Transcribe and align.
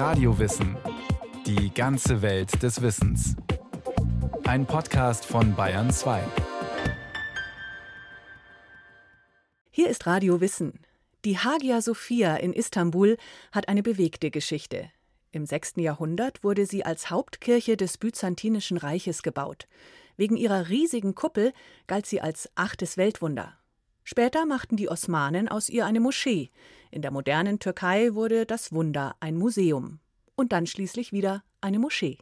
Radiowissen. 0.00 0.78
Die 1.44 1.74
ganze 1.74 2.22
Welt 2.22 2.62
des 2.62 2.80
Wissens. 2.80 3.36
Ein 4.44 4.64
Podcast 4.64 5.26
von 5.26 5.54
Bayern 5.54 5.90
2. 5.90 6.22
Hier 9.70 9.90
ist 9.90 10.06
Radio 10.06 10.40
Wissen. 10.40 10.80
Die 11.26 11.36
Hagia 11.36 11.82
Sophia 11.82 12.36
in 12.36 12.54
Istanbul 12.54 13.18
hat 13.52 13.68
eine 13.68 13.82
bewegte 13.82 14.30
Geschichte. 14.30 14.90
Im 15.32 15.44
6. 15.44 15.74
Jahrhundert 15.76 16.42
wurde 16.42 16.64
sie 16.64 16.82
als 16.82 17.10
Hauptkirche 17.10 17.76
des 17.76 17.98
Byzantinischen 17.98 18.78
Reiches 18.78 19.22
gebaut. 19.22 19.68
Wegen 20.16 20.38
ihrer 20.38 20.70
riesigen 20.70 21.14
Kuppel 21.14 21.52
galt 21.88 22.06
sie 22.06 22.22
als 22.22 22.48
achtes 22.54 22.96
Weltwunder. 22.96 23.59
Später 24.12 24.44
machten 24.44 24.76
die 24.76 24.88
Osmanen 24.88 25.46
aus 25.46 25.68
ihr 25.68 25.86
eine 25.86 26.00
Moschee. 26.00 26.50
In 26.90 27.00
der 27.00 27.12
modernen 27.12 27.60
Türkei 27.60 28.12
wurde 28.12 28.44
das 28.44 28.72
Wunder 28.72 29.14
ein 29.20 29.36
Museum. 29.36 30.00
Und 30.34 30.50
dann 30.50 30.66
schließlich 30.66 31.12
wieder 31.12 31.44
eine 31.60 31.78
Moschee. 31.78 32.18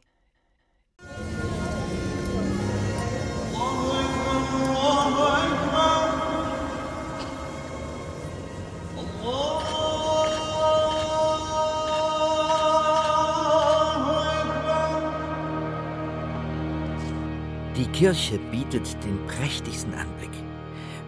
Die 17.75 17.87
Kirche 17.93 18.37
bietet 18.51 19.03
den 19.03 19.25
prächtigsten 19.25 19.95
Anblick. 19.95 20.48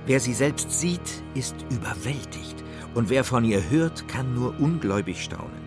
Wer 0.05 0.19
sie 0.19 0.33
selbst 0.33 0.71
sieht, 0.71 1.23
ist 1.35 1.55
überwältigt, 1.69 2.55
und 2.95 3.09
wer 3.09 3.23
von 3.23 3.45
ihr 3.45 3.69
hört, 3.69 4.07
kann 4.07 4.33
nur 4.33 4.59
ungläubig 4.59 5.23
staunen. 5.23 5.61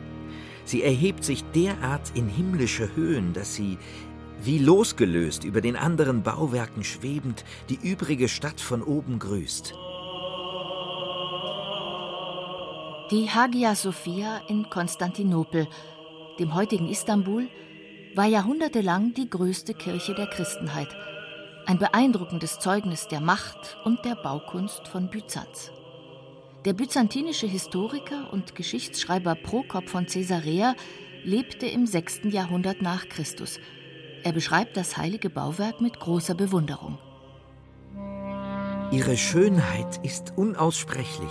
Sie 0.64 0.82
erhebt 0.82 1.24
sich 1.24 1.44
derart 1.54 2.12
in 2.14 2.28
himmlische 2.28 2.94
Höhen, 2.96 3.32
dass 3.32 3.54
sie, 3.54 3.78
wie 4.42 4.58
losgelöst 4.58 5.44
über 5.44 5.60
den 5.60 5.76
anderen 5.76 6.22
Bauwerken 6.22 6.82
schwebend, 6.82 7.44
die 7.68 7.78
übrige 7.80 8.28
Stadt 8.28 8.60
von 8.60 8.82
oben 8.82 9.18
grüßt. 9.18 9.74
Die 13.10 13.30
Hagia 13.30 13.74
Sophia 13.74 14.40
in 14.48 14.68
Konstantinopel, 14.68 15.68
dem 16.40 16.54
heutigen 16.54 16.88
Istanbul, 16.88 17.48
war 18.16 18.26
jahrhundertelang 18.26 19.14
die 19.14 19.30
größte 19.30 19.74
Kirche 19.74 20.14
der 20.14 20.26
Christenheit– 20.26 20.88
ein 21.66 21.78
beeindruckendes 21.78 22.58
Zeugnis 22.58 23.08
der 23.08 23.20
Macht 23.20 23.76
und 23.84 24.04
der 24.04 24.14
Baukunst 24.16 24.86
von 24.88 25.08
Byzanz. 25.08 25.70
Der 26.64 26.72
byzantinische 26.72 27.46
Historiker 27.46 28.32
und 28.32 28.54
Geschichtsschreiber 28.54 29.34
Prokop 29.34 29.88
von 29.88 30.06
Caesarea 30.06 30.74
lebte 31.24 31.66
im 31.66 31.86
6. 31.86 32.22
Jahrhundert 32.24 32.82
nach 32.82 33.08
Christus. 33.08 33.58
Er 34.22 34.32
beschreibt 34.32 34.76
das 34.76 34.96
heilige 34.96 35.30
Bauwerk 35.30 35.80
mit 35.80 36.00
großer 36.00 36.34
Bewunderung. 36.34 36.98
Ihre 38.90 39.16
Schönheit 39.16 39.98
ist 40.04 40.34
unaussprechlich. 40.36 41.30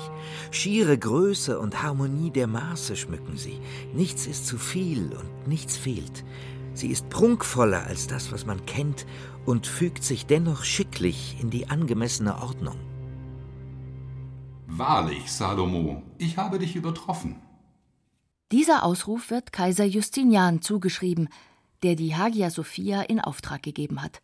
Schiere 0.52 0.98
Größe 0.98 1.60
und 1.60 1.82
Harmonie 1.82 2.30
der 2.30 2.48
Maße 2.48 2.96
schmücken 2.96 3.38
sie. 3.38 3.60
Nichts 3.94 4.28
ist 4.28 4.48
zu 4.48 4.58
viel 4.58 5.12
und 5.16 5.48
nichts 5.48 5.78
fehlt. 5.78 6.24
Sie 6.74 6.90
ist 6.90 7.10
prunkvoller 7.10 7.84
als 7.86 8.08
das, 8.08 8.32
was 8.32 8.46
man 8.46 8.66
kennt, 8.66 9.06
und 9.46 9.68
fügt 9.68 10.04
sich 10.04 10.26
dennoch 10.26 10.64
schicklich 10.64 11.38
in 11.40 11.50
die 11.50 11.70
angemessene 11.70 12.42
Ordnung. 12.42 12.80
Wahrlich, 14.68 15.32
Salomo, 15.32 16.02
ich 16.18 16.38
habe 16.38 16.58
dich 16.58 16.76
übertroffen. 16.76 17.36
Dieser 18.52 18.84
Ausruf 18.84 19.30
wird 19.30 19.52
Kaiser 19.52 19.86
Justinian 19.86 20.62
zugeschrieben, 20.62 21.30
der 21.84 21.96
die 21.96 22.16
Hagia 22.16 22.50
Sophia 22.50 23.02
in 23.02 23.20
Auftrag 23.20 23.62
gegeben 23.62 24.02
hat. 24.02 24.22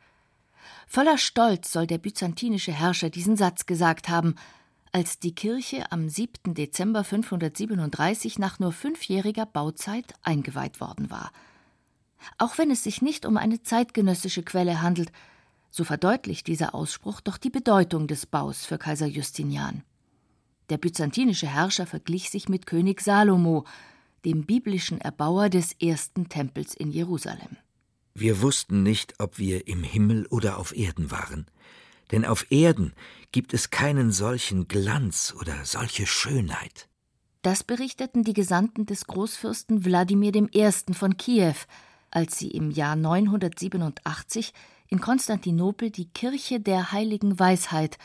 Voller 0.88 1.18
Stolz 1.18 1.72
soll 1.72 1.86
der 1.86 1.98
byzantinische 1.98 2.72
Herrscher 2.72 3.10
diesen 3.10 3.38
Satz 3.38 3.66
gesagt 3.66 4.10
haben, 4.10 4.36
als 4.92 5.20
die 5.20 5.36
Kirche 5.36 5.92
am 5.92 6.10
7. 6.10 6.56
Dezember 6.56 7.04
537 7.04 8.40
nach 8.40 8.58
nur 8.60 8.72
fünfjähriger 8.72 9.46
Bauzeit 9.46 10.16
eingeweiht 10.24 10.82
worden 10.82 11.12
war– 11.12 11.32
auch 12.38 12.58
wenn 12.58 12.72
es 12.72 12.84
sich 12.84 13.02
nicht 13.02 13.26
um 13.26 13.38
eine 13.38 13.62
zeitgenössische 13.62 14.44
Quelle 14.44 14.82
handelt, 14.82 15.12
so 15.70 15.84
verdeutlicht 15.84 16.48
dieser 16.48 16.74
Ausspruch 16.74 17.22
doch 17.22 17.38
die 17.38 17.50
Bedeutung 17.50 18.08
des 18.08 18.26
Baus 18.26 18.66
für 18.66 18.78
Kaiser 18.78 19.08
Justinian. 19.08 19.84
Der 20.70 20.78
byzantinische 20.78 21.48
Herrscher 21.48 21.86
verglich 21.86 22.30
sich 22.30 22.50
mit 22.50 22.66
König 22.66 23.02
Salomo, 23.02 23.66
dem 24.26 24.46
biblischen 24.46 25.00
Erbauer 25.00 25.50
des 25.50 25.74
ersten 25.74 26.30
Tempels 26.30 26.74
in 26.74 26.92
Jerusalem. 26.92 27.58
Wir 28.14 28.42
wussten 28.42 28.84
nicht, 28.84 29.16
ob 29.20 29.38
wir 29.38 29.68
im 29.68 29.84
Himmel 29.84 30.28
oder 30.28 30.58
auf 30.58 30.76
Erden 30.76 31.10
waren. 31.12 31.46
Denn 32.12 32.26
auf 32.26 32.52
Erden 32.52 32.94
gibt 33.32 33.54
es 33.54 33.70
keinen 33.70 34.12
solchen 34.12 34.68
Glanz 34.68 35.34
oder 35.40 35.64
solche 35.64 36.06
Schönheit. 36.06 36.90
Das 37.42 37.64
berichteten 37.64 38.24
die 38.24 38.34
Gesandten 38.34 38.86
des 38.86 39.06
Großfürsten 39.06 39.86
Wladimir 39.86 40.36
I. 40.36 40.72
von 40.92 41.16
Kiew, 41.18 41.56
als 42.12 42.38
sie 42.38 42.50
im 42.50 42.72
Jahr 42.72 42.96
987 42.96 44.54
in 44.88 45.00
Konstantinopel 45.00 45.92
die 45.92 46.10
Kirche 46.10 46.60
der 46.60 46.92
Heiligen 46.92 47.40
Weisheit, 47.40 47.98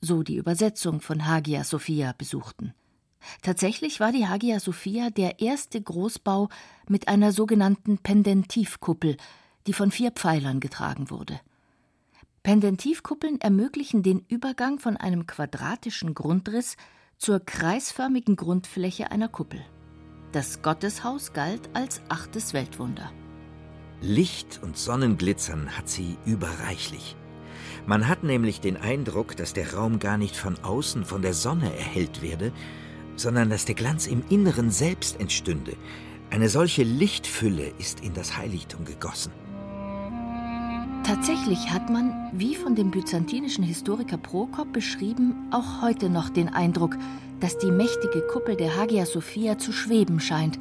so 0.00 0.22
die 0.22 0.36
Übersetzung 0.36 1.00
von 1.00 1.26
Hagia 1.26 1.64
Sophia, 1.64 2.14
besuchten. 2.16 2.74
Tatsächlich 3.42 4.00
war 4.00 4.12
die 4.12 4.26
Hagia 4.26 4.60
Sophia 4.60 5.10
der 5.10 5.40
erste 5.40 5.80
Großbau 5.80 6.48
mit 6.88 7.08
einer 7.08 7.32
sogenannten 7.32 7.98
Pendentivkuppel, 7.98 9.16
die 9.66 9.72
von 9.72 9.90
vier 9.90 10.10
Pfeilern 10.10 10.60
getragen 10.60 11.10
wurde. 11.10 11.38
Pendentivkuppeln 12.42 13.40
ermöglichen 13.40 14.02
den 14.02 14.24
Übergang 14.28 14.78
von 14.78 14.96
einem 14.96 15.26
quadratischen 15.26 16.14
Grundriss 16.14 16.76
zur 17.18 17.40
kreisförmigen 17.40 18.36
Grundfläche 18.36 19.10
einer 19.10 19.28
Kuppel. 19.28 19.62
Das 20.32 20.62
Gotteshaus 20.62 21.34
galt 21.34 21.68
als 21.74 22.00
achtes 22.08 22.54
Weltwunder. 22.54 23.12
Licht 24.02 24.60
und 24.62 24.78
Sonnenglitzern 24.78 25.76
hat 25.76 25.88
sie 25.88 26.16
überreichlich. 26.24 27.16
Man 27.86 28.08
hat 28.08 28.24
nämlich 28.24 28.60
den 28.60 28.76
Eindruck, 28.76 29.36
dass 29.36 29.52
der 29.52 29.74
Raum 29.74 29.98
gar 29.98 30.16
nicht 30.16 30.36
von 30.36 30.56
außen 30.62 31.04
von 31.04 31.22
der 31.22 31.34
Sonne 31.34 31.74
erhellt 31.76 32.22
werde, 32.22 32.52
sondern 33.16 33.50
dass 33.50 33.66
der 33.66 33.74
Glanz 33.74 34.06
im 34.06 34.22
Inneren 34.30 34.70
selbst 34.70 35.20
entstünde. 35.20 35.76
Eine 36.30 36.48
solche 36.48 36.82
Lichtfülle 36.82 37.72
ist 37.78 38.00
in 38.00 38.14
das 38.14 38.38
Heiligtum 38.38 38.84
gegossen. 38.84 39.32
Tatsächlich 41.04 41.70
hat 41.70 41.90
man, 41.90 42.30
wie 42.32 42.54
von 42.54 42.74
dem 42.74 42.90
byzantinischen 42.90 43.64
Historiker 43.64 44.16
Prokop 44.16 44.72
beschrieben, 44.72 45.34
auch 45.50 45.82
heute 45.82 46.08
noch 46.08 46.30
den 46.30 46.48
Eindruck, 46.48 46.96
dass 47.40 47.58
die 47.58 47.70
mächtige 47.72 48.20
Kuppel 48.32 48.56
der 48.56 48.76
Hagia 48.76 49.04
Sophia 49.06 49.58
zu 49.58 49.72
schweben 49.72 50.20
scheint 50.20 50.58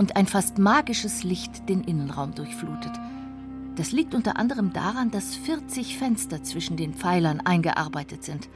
und 0.00 0.16
ein 0.16 0.26
fast 0.26 0.56
magisches 0.56 1.24
Licht 1.24 1.68
den 1.68 1.84
Innenraum 1.84 2.34
durchflutet. 2.34 2.92
Das 3.76 3.92
liegt 3.92 4.14
unter 4.14 4.38
anderem 4.38 4.72
daran, 4.72 5.10
dass 5.10 5.36
40 5.36 5.98
Fenster 5.98 6.42
zwischen 6.42 6.78
den 6.78 6.94
Pfeilern 6.94 7.40
eingearbeitet 7.40 8.24
sind. 8.24 8.48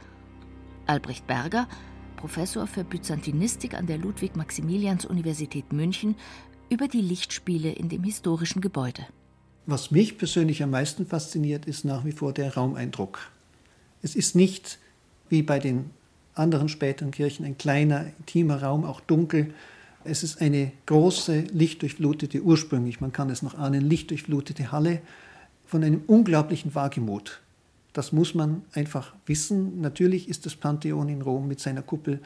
Albrecht 0.87 1.27
Berger, 1.27 1.67
Professor 2.15 2.65
für 2.65 2.83
Byzantinistik 2.83 3.75
an 3.75 3.85
der 3.85 3.99
Ludwig-Maximilians-Universität 3.99 5.71
München, 5.71 6.15
über 6.71 6.87
die 6.87 7.01
Lichtspiele 7.01 7.71
in 7.73 7.89
dem 7.89 8.03
historischen 8.03 8.59
Gebäude. 8.59 9.05
Was 9.67 9.91
mich 9.91 10.17
persönlich 10.17 10.63
am 10.63 10.71
meisten 10.71 11.05
fasziniert, 11.05 11.67
ist 11.67 11.85
nach 11.85 12.05
wie 12.05 12.11
vor 12.11 12.33
der 12.33 12.55
Raumeindruck. 12.55 13.19
Es 14.01 14.15
ist 14.15 14.35
nicht 14.35 14.79
wie 15.29 15.43
bei 15.43 15.59
den 15.59 15.91
anderen 16.33 16.69
späteren 16.69 17.11
Kirchen 17.11 17.45
ein 17.45 17.59
kleiner, 17.59 18.07
intimer 18.17 18.63
Raum, 18.63 18.83
auch 18.83 18.99
dunkel, 18.99 19.53
es 20.05 20.23
ist 20.23 20.41
eine 20.41 20.71
große, 20.85 21.45
lichtdurchflutete, 21.51 22.41
ursprünglich, 22.41 23.01
man 23.01 23.11
kann 23.11 23.29
es 23.29 23.41
noch 23.41 23.55
ahnen, 23.55 23.81
lichtdurchflutete 23.81 24.71
Halle 24.71 25.01
von 25.65 25.83
einem 25.83 26.03
unglaublichen 26.07 26.75
Wagemut. 26.75 27.41
Das 27.93 28.11
muss 28.11 28.35
man 28.35 28.63
einfach 28.73 29.15
wissen. 29.25 29.81
Natürlich 29.81 30.29
ist 30.29 30.45
das 30.45 30.55
Pantheon 30.55 31.09
in 31.09 31.21
Rom 31.21 31.47
mit 31.47 31.59
seiner 31.59 31.81
Kuppel 31.81 32.19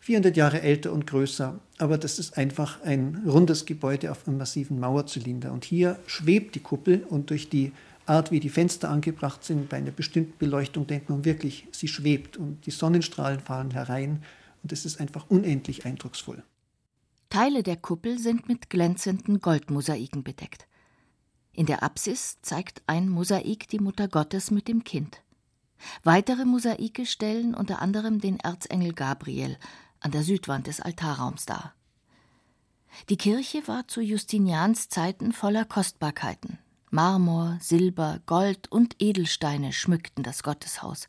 400 0.00 0.36
Jahre 0.36 0.62
älter 0.62 0.92
und 0.92 1.06
größer, 1.06 1.60
aber 1.76 1.98
das 1.98 2.18
ist 2.18 2.38
einfach 2.38 2.82
ein 2.82 3.22
rundes 3.26 3.66
Gebäude 3.66 4.10
auf 4.10 4.26
einem 4.26 4.38
massiven 4.38 4.80
Mauerzylinder. 4.80 5.52
Und 5.52 5.64
hier 5.64 5.98
schwebt 6.06 6.54
die 6.54 6.60
Kuppel 6.60 7.04
und 7.08 7.28
durch 7.28 7.50
die 7.50 7.72
Art, 8.06 8.30
wie 8.30 8.40
die 8.40 8.48
Fenster 8.48 8.88
angebracht 8.88 9.44
sind, 9.44 9.68
bei 9.68 9.76
einer 9.76 9.90
bestimmten 9.90 10.36
Beleuchtung 10.38 10.86
denkt 10.86 11.10
man 11.10 11.26
wirklich, 11.26 11.68
sie 11.70 11.86
schwebt 11.86 12.38
und 12.38 12.64
die 12.64 12.70
Sonnenstrahlen 12.70 13.40
fallen 13.40 13.70
herein 13.70 14.22
und 14.62 14.72
es 14.72 14.86
ist 14.86 15.00
einfach 15.00 15.26
unendlich 15.28 15.84
eindrucksvoll. 15.84 16.42
Teile 17.30 17.62
der 17.62 17.76
Kuppel 17.76 18.18
sind 18.18 18.48
mit 18.48 18.70
glänzenden 18.70 19.40
Goldmosaiken 19.40 20.24
bedeckt. 20.24 20.66
In 21.52 21.64
der 21.64 21.84
Apsis 21.84 22.38
zeigt 22.42 22.82
ein 22.88 23.08
Mosaik 23.08 23.68
die 23.68 23.78
Mutter 23.78 24.08
Gottes 24.08 24.50
mit 24.50 24.66
dem 24.66 24.82
Kind. 24.82 25.22
Weitere 26.02 26.44
Mosaike 26.44 27.06
stellen 27.06 27.54
unter 27.54 27.80
anderem 27.80 28.20
den 28.20 28.40
Erzengel 28.40 28.92
Gabriel 28.92 29.56
an 30.00 30.10
der 30.10 30.24
Südwand 30.24 30.66
des 30.66 30.80
Altarraums 30.80 31.46
dar. 31.46 31.74
Die 33.08 33.16
Kirche 33.16 33.66
war 33.68 33.86
zu 33.86 34.00
Justinians 34.00 34.88
Zeiten 34.88 35.32
voller 35.32 35.64
Kostbarkeiten. 35.64 36.58
Marmor, 36.90 37.58
Silber, 37.60 38.20
Gold 38.26 38.70
und 38.72 38.96
Edelsteine 38.98 39.72
schmückten 39.72 40.24
das 40.24 40.42
Gotteshaus. 40.42 41.06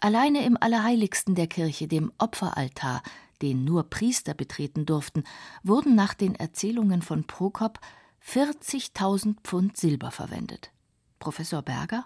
Alleine 0.00 0.44
im 0.46 0.56
Allerheiligsten 0.58 1.34
der 1.34 1.46
Kirche, 1.46 1.86
dem 1.86 2.12
Opferaltar, 2.16 3.02
den 3.42 3.64
nur 3.64 3.84
Priester 3.90 4.34
betreten 4.34 4.86
durften, 4.86 5.24
wurden 5.62 5.94
nach 5.94 6.14
den 6.14 6.34
Erzählungen 6.34 7.02
von 7.02 7.24
Prokop 7.24 7.80
40.000 8.26 9.36
Pfund 9.42 9.76
Silber 9.76 10.10
verwendet. 10.10 10.70
Professor 11.18 11.62
Berger? 11.62 12.04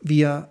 Wir 0.00 0.50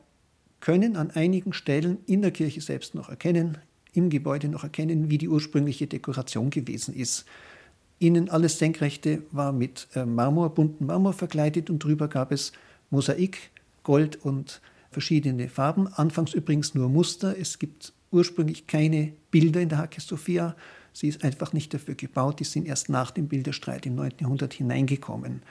können 0.60 0.96
an 0.96 1.12
einigen 1.12 1.54
Stellen 1.54 2.00
in 2.06 2.22
der 2.22 2.32
Kirche 2.32 2.62
selbst 2.62 2.96
noch 2.96 3.10
erkennen, 3.10 3.58
im 3.94 4.10
Gebäude 4.10 4.48
noch 4.48 4.64
erkennen, 4.64 5.10
wie 5.10 5.18
die 5.18 5.28
ursprüngliche 5.28 5.88
Dekoration 5.88 6.50
gewesen 6.50 6.94
ist. 6.94 7.26
Innen 8.00 8.30
alles 8.30 8.58
Senkrechte 8.58 9.24
war 9.32 9.52
mit 9.52 9.88
äh, 9.94 10.06
Marmor, 10.06 10.56
bunten 10.56 10.86
Marmor 10.86 11.14
verkleidet 11.14 11.70
und 11.70 11.84
drüber 11.84 12.08
gab 12.08 12.32
es 12.32 12.52
Mosaik, 12.90 13.52
Gold 13.84 14.24
und 14.24 14.62
verschiedene 14.92 15.50
Farben. 15.50 15.88
Anfangs 15.88 16.34
übrigens 16.34 16.74
nur 16.74 16.90
Muster. 16.90 17.38
Es 17.38 17.60
gibt 17.60 17.94
ursprünglich 18.12 18.68
keine 18.68 19.14
Bilder 19.32 19.62
in 19.62 19.70
der 19.70 19.78
Hagia 19.80 20.02
Sophia. 20.02 20.56
Sie 20.94 21.08
ist 21.08 21.24
einfach 21.24 21.54
nicht 21.54 21.74
dafür 21.74 21.96
gebaut. 21.96 22.40
Die 22.40 22.44
sind 22.44 22.68
erst 22.68 22.90
nach 22.90 23.12
dem 23.12 23.28
Bilderstreit 23.28 23.86
im 23.86 23.96
9. 23.96 24.14
Jahrhundert 24.20 24.54
hineingekommen. 24.54 25.42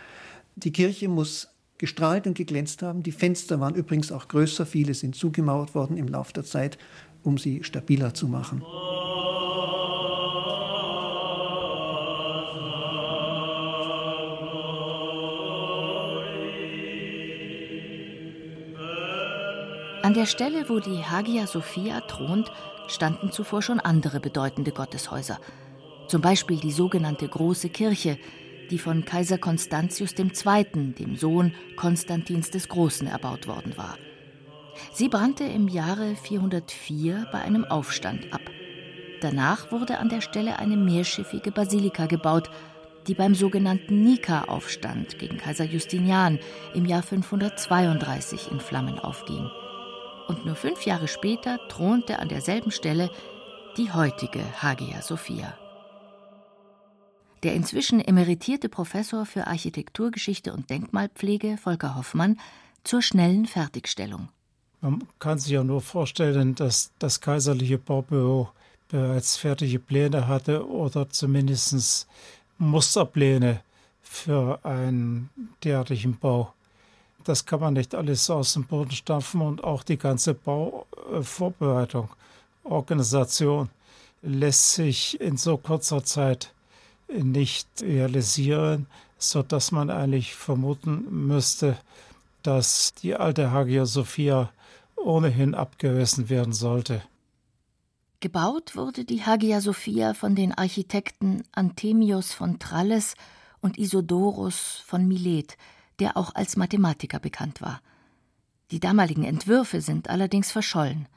Die 0.57 0.73
Kirche 0.73 1.09
muss 1.09 1.49
gestrahlt 1.79 2.27
und 2.27 2.35
geglänzt 2.35 2.83
haben. 2.83 3.03
Die 3.03 3.13
Fenster 3.13 3.59
waren 3.59 3.75
übrigens 3.75 4.13
auch 4.13 4.29
größer. 4.29 4.67
Viele 4.67 4.93
sind 4.93 5.17
zugemauert 5.17 5.75
worden 5.75 5.97
im 5.97 6.09
Laufe 6.09 6.35
der 6.35 6.45
Zeit, 6.45 6.77
um 7.23 7.39
sie 7.39 7.65
stabiler 7.65 8.13
zu 8.13 8.29
machen. 8.29 8.63
An 20.03 20.15
der 20.15 20.25
Stelle, 20.25 20.71
wo 20.71 20.81
die 20.81 21.05
Hagia 21.05 21.47
Sophia 21.47 22.01
thront, 22.01 22.51
standen 22.89 23.33
zuvor 23.33 23.61
schon 23.61 23.81
andere 23.81 24.19
bedeutende 24.19 24.73
Gotteshäuser. 24.73 25.39
Zum 26.09 26.23
Beispiel 26.23 26.59
die 26.59 26.73
sogenannte 26.73 27.29
Große 27.29 27.69
Kirche, 27.69 28.19
die 28.71 28.79
von 28.79 29.05
Kaiser 29.05 29.37
Konstantius 29.37 30.15
II., 30.19 30.95
dem 30.95 31.17
Sohn 31.17 31.53
Konstantins 31.77 32.51
des 32.51 32.69
Großen, 32.71 33.07
erbaut 33.09 33.47
worden 33.47 33.77
war. 33.77 33.99
Sie 34.91 35.11
brannte 35.11 35.45
im 35.45 35.69
Jahre 35.69 36.17
404 36.17 37.27
bei 37.31 37.41
einem 37.41 37.67
Aufstand 37.67 38.33
ab. 38.33 38.41
Danach 39.21 39.71
wurde 39.71 39.99
an 39.99 40.09
der 40.09 40.23
Stelle 40.23 40.59
eine 40.59 40.79
mehrschiffige 40.79 41.53
Basilika 41.53 42.07
gebaut, 42.07 42.49
die 43.07 43.15
beim 43.15 43.35
sogenannten 43.35 44.03
Nika-Aufstand 44.03 45.19
gegen 45.19 45.37
Kaiser 45.37 45.65
Justinian 45.65 46.39
im 46.73 46.87
Jahr 46.87 47.03
532 47.03 48.51
in 48.51 48.61
Flammen 48.61 48.99
aufging. 48.99 49.51
Und 50.31 50.47
nur 50.47 50.55
fünf 50.55 50.87
Jahre 50.87 51.09
später 51.09 51.59
thronte 51.69 52.21
an 52.21 52.29
derselben 52.29 52.71
Stelle 52.71 53.11
die 53.77 53.91
heutige 53.91 54.39
Hagia 54.63 55.03
Sophia. 55.03 55.59
Der 57.43 57.55
inzwischen 57.55 57.99
emeritierte 57.99 58.69
Professor 58.69 59.27
für 59.27 59.49
Architekturgeschichte 59.49 60.53
und 60.53 60.71
Denkmalpflege 60.71 61.57
Volker 61.57 61.97
Hoffmann 61.97 62.39
zur 62.85 63.03
schnellen 63.03 63.47
Fertigstellung. 63.47 64.29
Man 64.81 65.03
kann 65.19 65.41
sich 65.41 65.51
ja 65.51 65.65
nur 65.65 65.81
vorstellen, 65.81 66.55
dass 66.55 66.93
das 67.01 67.21
kaiserliche 67.21 67.79
Baubüro 67.79 68.51
bereits 68.87 69.37
fertige 69.37 69.81
Pläne 69.81 70.29
hatte 70.29 70.65
oder 70.65 71.11
zumindest 71.11 72.07
Musterpläne 72.57 73.63
für 74.01 74.65
einen 74.65 75.29
derartigen 75.65 76.17
Bau. 76.17 76.55
Das 77.25 77.45
kann 77.45 77.61
man 77.61 77.75
nicht 77.75 77.95
alles 77.95 78.31
aus 78.31 78.55
dem 78.55 78.65
Boden 78.65 78.93
stampfen 78.93 79.41
und 79.43 79.63
auch 79.63 79.83
die 79.83 79.99
ganze 79.99 80.35
Bauvorbereitung, 80.35 82.09
Organisation 82.65 83.71
lässt 84.23 84.75
sich 84.75 85.21
in 85.21 85.37
so 85.37 85.57
kurzer 85.57 86.05
Zeit 86.05 86.53
nicht 87.09 87.69
realisieren, 87.83 88.87
sodass 89.19 89.73
man 89.73 89.91
eigentlich 89.91 90.35
vermuten 90.35 91.27
müsste, 91.27 91.79
dass 92.43 92.95
die 92.95 93.17
alte 93.17 93.51
Hagia 93.51 93.87
Sophia 93.87 94.51
ohnehin 94.97 95.55
abgerissen 95.55 96.29
werden 96.29 96.53
sollte. 96.53 97.03
Gebaut 98.21 98.77
wurde 98.77 99.05
die 99.05 99.25
Hagia 99.25 99.61
Sophia 99.63 100.13
von 100.13 100.35
den 100.35 100.53
Architekten 100.53 101.43
Anthemius 101.53 102.33
von 102.33 102.59
Tralles 102.59 103.15
und 103.63 103.79
Isidorus 103.79 104.83
von 104.87 105.09
Milet, 105.09 105.57
der 106.01 106.17
auch 106.17 106.35
als 106.35 106.57
Mathematiker 106.57 107.21
bekannt 107.21 107.61
war. 107.61 107.81
Die 108.71 108.81
damaligen 108.81 109.25
Entwürfe 109.25 109.81
sind 109.81 110.09
allerdings 110.09 110.51
verschollen. 110.51 111.09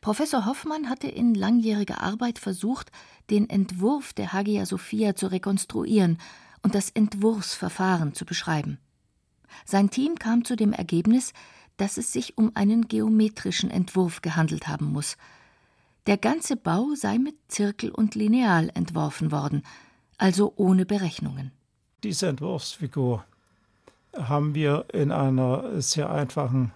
Professor 0.00 0.46
Hoffmann 0.46 0.88
hatte 0.88 1.08
in 1.08 1.34
langjähriger 1.34 2.00
Arbeit 2.00 2.38
versucht, 2.38 2.90
den 3.30 3.48
Entwurf 3.50 4.12
der 4.14 4.32
Hagia 4.32 4.64
Sophia 4.66 5.14
zu 5.14 5.26
rekonstruieren 5.26 6.18
und 6.62 6.74
das 6.74 6.90
Entwurfsverfahren 6.90 8.14
zu 8.14 8.24
beschreiben. 8.24 8.78
Sein 9.66 9.90
Team 9.90 10.16
kam 10.18 10.44
zu 10.44 10.56
dem 10.56 10.72
Ergebnis, 10.72 11.32
dass 11.76 11.98
es 11.98 12.12
sich 12.12 12.38
um 12.38 12.52
einen 12.54 12.88
geometrischen 12.88 13.70
Entwurf 13.70 14.22
gehandelt 14.22 14.68
haben 14.68 14.86
muss. 14.86 15.16
Der 16.06 16.16
ganze 16.16 16.56
Bau 16.56 16.94
sei 16.94 17.18
mit 17.18 17.36
Zirkel 17.48 17.90
und 17.90 18.14
Lineal 18.14 18.70
entworfen 18.74 19.32
worden, 19.32 19.62
also 20.16 20.52
ohne 20.56 20.86
Berechnungen. 20.86 21.52
Diese 22.02 22.28
Entwurfsfigur 22.28 23.24
haben 24.16 24.54
wir 24.54 24.84
in 24.92 25.12
einer 25.12 25.80
sehr 25.80 26.10
einfachen 26.10 26.72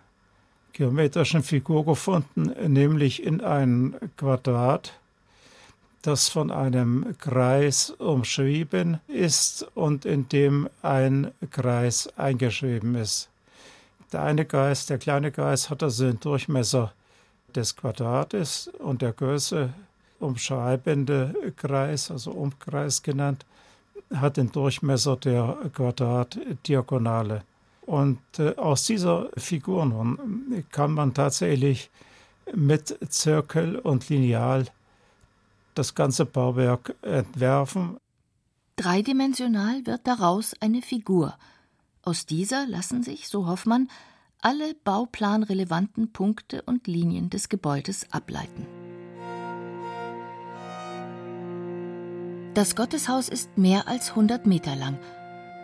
geometrischen 0.73 1.43
Figur 1.43 1.85
gefunden, 1.85 2.53
nämlich 2.73 3.23
in 3.23 3.41
ein 3.41 3.97
Quadrat, 4.17 4.93
das 6.03 6.29
von 6.29 6.51
einem 6.51 7.17
Kreis 7.19 7.91
umschrieben 7.91 9.01
ist 9.09 9.67
und 9.75 10.05
in 10.05 10.29
dem 10.29 10.69
ein 10.83 11.33
Kreis 11.51 12.09
eingeschrieben 12.17 12.95
ist. 12.95 13.29
Der 14.13 14.23
eine 14.23 14.45
Kreis, 14.45 14.87
der 14.87 14.99
kleine 14.99 15.33
Kreis, 15.33 15.69
hat 15.69 15.83
also 15.83 16.07
den 16.07 16.21
Durchmesser 16.21 16.93
des 17.55 17.77
Quadrates 17.77 18.71
und 18.79 19.03
der 19.03 19.13
Größe 19.13 19.71
umschreibende 20.21 21.35
Kreis, 21.57 22.11
also 22.11 22.31
Umkreis 22.31 23.03
genannt, 23.03 23.45
hat 24.15 24.37
den 24.37 24.53
Durchmesser 24.53 25.17
der 25.17 25.57
Quadratdiagonale. 25.73 27.43
Und 27.83 28.19
äh, 28.39 28.55
aus 28.57 28.85
dieser 28.85 29.31
Figur 29.37 29.87
nun 29.87 30.65
kann 30.71 30.93
man 30.93 31.15
tatsächlich 31.15 31.91
mit 32.55 32.99
Zirkel 33.11 33.79
und 33.79 34.09
Lineal 34.09 34.67
das 35.75 35.95
ganze 35.95 36.27
Bauwerk 36.27 36.95
entwerfen. 37.03 37.99
Dreidimensional 38.77 39.87
wird 39.87 40.07
daraus 40.07 40.55
eine 40.61 40.83
Figur. 40.83 41.37
Aus 42.03 42.27
dieser 42.27 42.67
lassen 42.67 43.03
sich, 43.03 43.29
so 43.29 43.47
Hoffmann, 43.47 43.89
alle 44.41 44.75
bauplanrelevanten 44.85 46.13
Punkte 46.13 46.63
und 46.63 46.87
Linien 46.87 47.29
des 47.29 47.49
Gebäudes 47.49 48.07
ableiten. 48.13 48.78
Das 52.59 52.75
Gotteshaus 52.75 53.29
ist 53.29 53.57
mehr 53.57 53.87
als 53.87 54.11
100 54.11 54.45
Meter 54.45 54.75
lang 54.75 54.99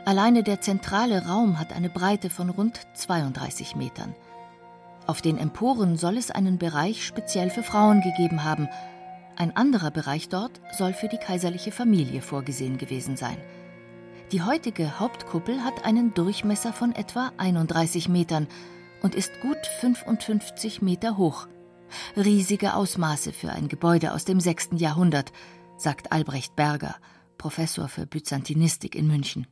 Alleine 0.04 0.44
der 0.44 0.60
zentrale 0.60 1.26
Raum 1.26 1.58
hat 1.58 1.72
eine 1.72 1.90
Breite 1.90 2.30
von 2.30 2.50
rund 2.50 2.78
32 2.94 3.74
Metern. 3.74 4.14
Auf 5.08 5.20
den 5.20 5.36
Emporen 5.36 5.96
soll 5.96 6.16
es 6.16 6.30
einen 6.30 6.56
Bereich 6.56 7.04
speziell 7.04 7.50
für 7.50 7.64
Frauen 7.64 8.00
gegeben 8.00 8.44
haben. 8.44 8.68
Ein 9.34 9.56
anderer 9.56 9.90
Bereich 9.90 10.28
dort 10.28 10.60
soll 10.70 10.92
für 10.92 11.08
die 11.08 11.18
kaiserliche 11.18 11.72
Familie 11.72 12.22
vorgesehen 12.22 12.78
gewesen 12.78 13.16
sein. 13.16 13.38
Die 14.30 14.42
heutige 14.42 15.00
Hauptkuppel 15.00 15.64
hat 15.64 15.84
einen 15.84 16.14
Durchmesser 16.14 16.72
von 16.72 16.94
etwa 16.94 17.32
31 17.38 18.08
Metern 18.08 18.46
und 19.02 19.16
ist 19.16 19.32
gut 19.40 19.66
55 19.80 20.80
Meter 20.80 21.16
hoch. 21.16 21.48
Riesige 22.16 22.74
Ausmaße 22.74 23.32
für 23.32 23.50
ein 23.50 23.66
Gebäude 23.66 24.12
aus 24.12 24.24
dem 24.24 24.38
6. 24.38 24.68
Jahrhundert, 24.76 25.32
sagt 25.76 26.12
Albrecht 26.12 26.56
Berger, 26.56 26.96
Professor 27.38 27.88
für 27.88 28.06
Byzantinistik 28.06 28.94
in 28.94 29.06
München. 29.06 29.46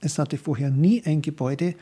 Es 0.00 0.18
hatte 0.18 0.38
vorher 0.38 0.70
nie 0.70 1.02
ein 1.04 1.22
Gebäude 1.22 1.74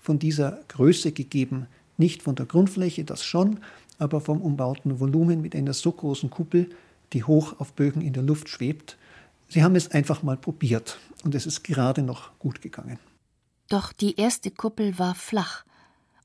von 0.00 0.18
dieser 0.18 0.60
Größe 0.68 1.12
gegeben. 1.12 1.66
Nicht 1.96 2.22
von 2.22 2.34
der 2.34 2.46
Grundfläche, 2.46 3.04
das 3.04 3.24
schon, 3.24 3.60
aber 3.98 4.20
vom 4.20 4.40
umbauten 4.40 5.00
Volumen 5.00 5.42
mit 5.42 5.54
einer 5.54 5.74
so 5.74 5.92
großen 5.92 6.30
Kuppel, 6.30 6.70
die 7.12 7.24
hoch 7.24 7.58
auf 7.58 7.72
Bögen 7.72 8.00
in 8.00 8.12
der 8.12 8.22
Luft 8.22 8.48
schwebt. 8.48 8.96
Sie 9.48 9.62
haben 9.62 9.76
es 9.76 9.90
einfach 9.90 10.22
mal 10.22 10.36
probiert 10.36 10.98
und 11.24 11.34
es 11.34 11.46
ist 11.46 11.64
gerade 11.64 12.02
noch 12.02 12.38
gut 12.38 12.60
gegangen. 12.60 12.98
Doch 13.68 13.92
die 13.92 14.16
erste 14.16 14.50
Kuppel 14.50 14.98
war 14.98 15.14
flach 15.14 15.64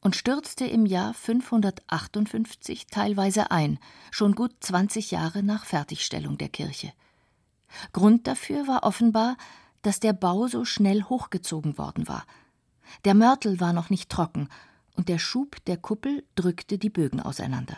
und 0.02 0.16
stürzte 0.16 0.66
im 0.66 0.86
Jahr 0.86 1.14
558 1.14 2.88
teilweise 2.88 3.52
ein, 3.52 3.80
schon 4.12 4.36
gut 4.36 4.52
20 4.60 5.12
Jahre 5.12 5.44
nach 5.44 5.66
Fertigstellung 5.66 6.38
der 6.38 6.50
Kirche. 6.50 6.92
Grund 7.92 8.28
dafür 8.28 8.68
war 8.68 8.84
offenbar, 8.84 9.38
dass 9.82 10.00
der 10.00 10.14
Bau 10.14 10.48
so 10.48 10.66
schnell 10.66 11.04
hochgezogen 11.04 11.78
worden 11.78 12.08
war. 12.08 12.26
Der 13.06 13.14
Mörtel 13.14 13.60
war 13.60 13.74
noch 13.74 13.90
nicht 13.90 14.10
trocken, 14.10 14.50
und 14.96 15.10
der 15.10 15.20
Schub 15.20 15.58
der 15.66 15.78
Kuppel 15.78 16.24
drückte 16.36 16.78
die 16.78 16.90
Bögen 16.90 17.20
auseinander. 17.20 17.78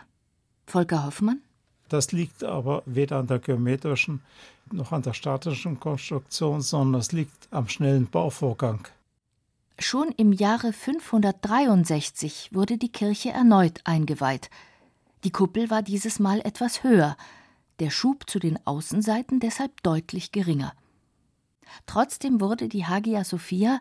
Volker 0.66 1.06
Hoffmann? 1.06 1.42
Das 1.90 2.12
liegt 2.12 2.44
aber 2.44 2.84
weder 2.86 3.18
an 3.18 3.28
der 3.28 3.40
geometrischen 3.40 4.22
noch 4.72 4.92
an 4.92 5.04
der 5.04 5.14
statischen 5.14 5.80
Konstruktion, 5.80 6.62
sondern 6.62 7.02
es 7.02 7.12
liegt 7.12 7.48
am 7.52 7.68
schnellen 7.68 8.08
Bauvorgang. 8.08 8.88
Schon 9.78 10.10
im 10.18 10.32
Jahre 10.32 10.74
563 10.74 12.50
wurde 12.54 12.78
die 12.78 12.92
Kirche 12.92 13.30
erneut 13.30 13.82
eingeweiht. 13.84 14.50
Die 15.24 15.32
Kuppel 15.32 15.70
war 15.70 15.82
dieses 15.82 16.20
Mal 16.20 16.40
etwas 16.42 16.84
höher, 16.84 17.18
der 17.80 17.90
Schub 17.90 18.30
zu 18.30 18.40
den 18.40 18.60
Außenseiten 18.66 19.40
deshalb 19.40 19.84
deutlich 19.84 20.32
geringer. 20.32 20.74
Trotzdem 21.86 22.40
wurde 22.42 22.70
die 22.70 22.86
Hagia 22.86 23.24
Sophia, 23.24 23.80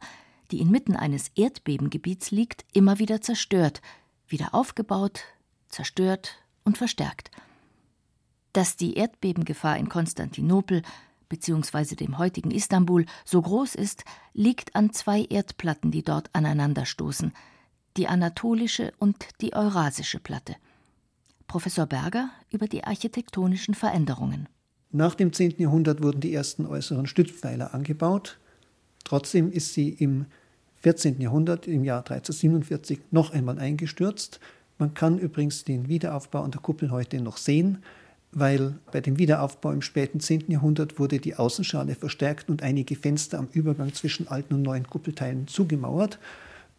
die 0.51 0.61
inmitten 0.61 0.97
eines 0.97 1.29
Erdbebengebiets 1.35 2.31
liegt, 2.31 2.65
immer 2.73 2.99
wieder 2.99 3.21
zerstört, 3.21 3.81
wieder 4.27 4.55
aufgebaut, 4.55 5.25
zerstört 5.69 6.37
und 6.65 6.79
verstärkt. 6.79 7.31
Dass 8.53 8.77
die 8.77 8.95
Erdbebengefahr 8.95 9.77
in 9.79 9.89
Konstantinopel 9.89 10.83
bzw. 11.29 11.97
dem 11.97 12.19
heutigen 12.19 12.51
Istanbul 12.51 13.07
so 13.25 13.43
groß 13.43 13.75
ist, 13.75 14.05
liegt 14.33 14.77
an 14.77 14.93
zwei 14.93 15.25
Erdplatten, 15.25 15.91
die 15.91 16.03
dort 16.03 16.31
aneinanderstoßen, 16.35 17.33
die 17.97 18.09
anatolische 18.09 18.93
und 18.99 19.27
die 19.41 19.55
eurasische 19.55 20.21
Platte. 20.21 20.57
Professor 21.47 21.87
Berger 21.87 22.31
über 22.51 22.67
die 22.67 22.85
architektonischen 22.85 23.75
Veränderungen. 23.75 24.49
Nach 24.91 25.15
dem 25.15 25.33
10. 25.33 25.57
Jahrhundert 25.59 26.03
wurden 26.03 26.21
die 26.21 26.33
ersten 26.33 26.67
äußeren 26.67 27.07
Stützpfeiler 27.07 27.75
angebaut. 27.75 28.39
Trotzdem 29.03 29.51
ist 29.51 29.75
sie 29.75 29.89
im 29.89 30.27
14. 30.77 31.21
Jahrhundert, 31.21 31.67
im 31.67 31.83
Jahr 31.83 32.01
1347, 32.01 33.01
noch 33.11 33.33
einmal 33.33 33.59
eingestürzt. 33.59 34.39
Man 34.79 34.95
kann 34.95 35.19
übrigens 35.19 35.65
den 35.65 35.89
Wiederaufbau 35.89 36.43
an 36.43 36.51
der 36.51 36.61
Kuppel 36.61 36.91
heute 36.91 37.21
noch 37.21 37.39
sehen, 37.39 37.79
weil 38.33 38.75
bei 38.93 39.01
dem 39.01 39.19
Wiederaufbau 39.19 39.73
im 39.73 39.83
späten 39.83 40.21
10. 40.21 40.51
Jahrhundert 40.51 40.99
wurde 40.99 41.19
die 41.19 41.37
Außenschale 41.37 41.95
verstärkt 41.95 42.51
und 42.51 42.63
einige 42.63 42.97
Fenster 42.97 43.39
am 43.39 43.49
Übergang 43.53 43.95
zwischen 43.95 44.29
alten 44.29 44.55
und 44.55 44.63
neuen 44.63 44.87
Kuppelteilen 44.87 45.47
zugemauert. 45.49 46.19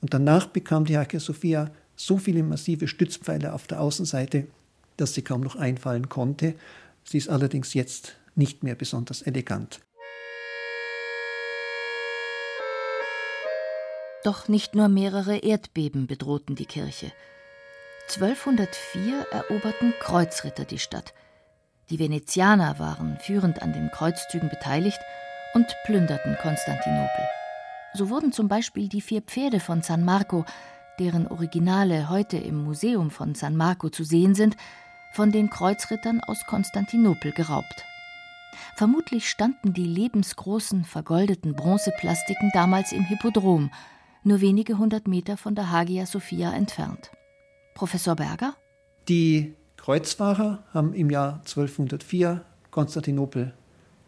Und 0.02 0.14
danach 0.14 0.48
bekam 0.48 0.86
die 0.86 0.98
Hagia 0.98 1.20
Sophia 1.20 1.72
so 1.96 2.18
viele 2.18 2.44
massive 2.44 2.88
Stützpfeiler 2.88 3.54
auf 3.54 3.68
der 3.68 3.82
Außenseite, 3.82 4.48
dass 4.98 5.14
sie 5.14 5.22
kaum 5.22 5.42
noch 5.42 5.56
einfallen 5.56 6.10
konnte. 6.10 6.56
Sie 7.04 7.18
ist 7.18 7.30
allerdings 7.30 7.74
jetzt 7.74 8.16
nicht 8.36 8.64
mehr 8.64 8.76
besonders 8.76 9.22
elegant. 9.22 9.80
Doch 14.24 14.48
nicht 14.48 14.74
nur 14.74 14.88
mehrere 14.88 15.38
Erdbeben 15.38 16.08
bedrohten 16.08 16.56
die 16.56 16.66
Kirche. 16.66 17.12
1204 18.08 19.28
eroberten 19.32 19.94
Kreuzritter 20.00 20.66
die 20.66 20.80
Stadt. 20.80 21.14
Die 21.90 22.00
Venezianer 22.00 22.80
waren 22.80 23.20
führend 23.20 23.62
an 23.62 23.74
den 23.74 23.92
Kreuzzügen 23.92 24.50
beteiligt 24.50 25.00
und 25.54 25.68
plünderten 25.86 26.38
Konstantinopel. 26.42 27.28
So 27.94 28.10
wurden 28.10 28.32
zum 28.32 28.48
Beispiel 28.48 28.90
die 28.90 29.02
vier 29.02 29.22
Pferde 29.22 29.60
von 29.60 29.84
San 29.84 30.04
Marco, 30.04 30.44
deren 31.00 31.28
Originale 31.28 32.10
heute 32.10 32.38
im 32.38 32.64
Museum 32.64 33.12
von 33.12 33.36
San 33.36 33.56
Marco 33.56 33.90
zu 33.90 34.04
sehen 34.04 34.36
sind, 34.36 34.56
von 35.14 35.32
den 35.32 35.50
Kreuzrittern 35.50 36.22
aus 36.22 36.46
Konstantinopel 36.46 37.32
geraubt. 37.32 37.86
Vermutlich 38.76 39.30
standen 39.30 39.74
die 39.74 39.86
lebensgroßen 39.86 40.84
vergoldeten 40.84 41.56
Bronzeplastiken 41.56 42.52
damals 42.54 42.92
im 42.92 43.04
Hippodrom, 43.04 43.72
nur 44.24 44.42
wenige 44.42 44.78
hundert 44.78 45.08
Meter 45.08 45.38
von 45.38 45.56
der 45.56 45.72
Hagia 45.72 46.06
Sophia 46.06 46.54
entfernt. 46.54 47.12
Professor 47.76 48.16
Berger? 48.16 48.56
Die 49.08 49.54
Kreuzfahrer 49.78 50.64
haben 50.74 50.94
im 50.94 51.10
Jahr 51.10 51.42
1204 51.46 52.44
Konstantinopel 52.72 53.54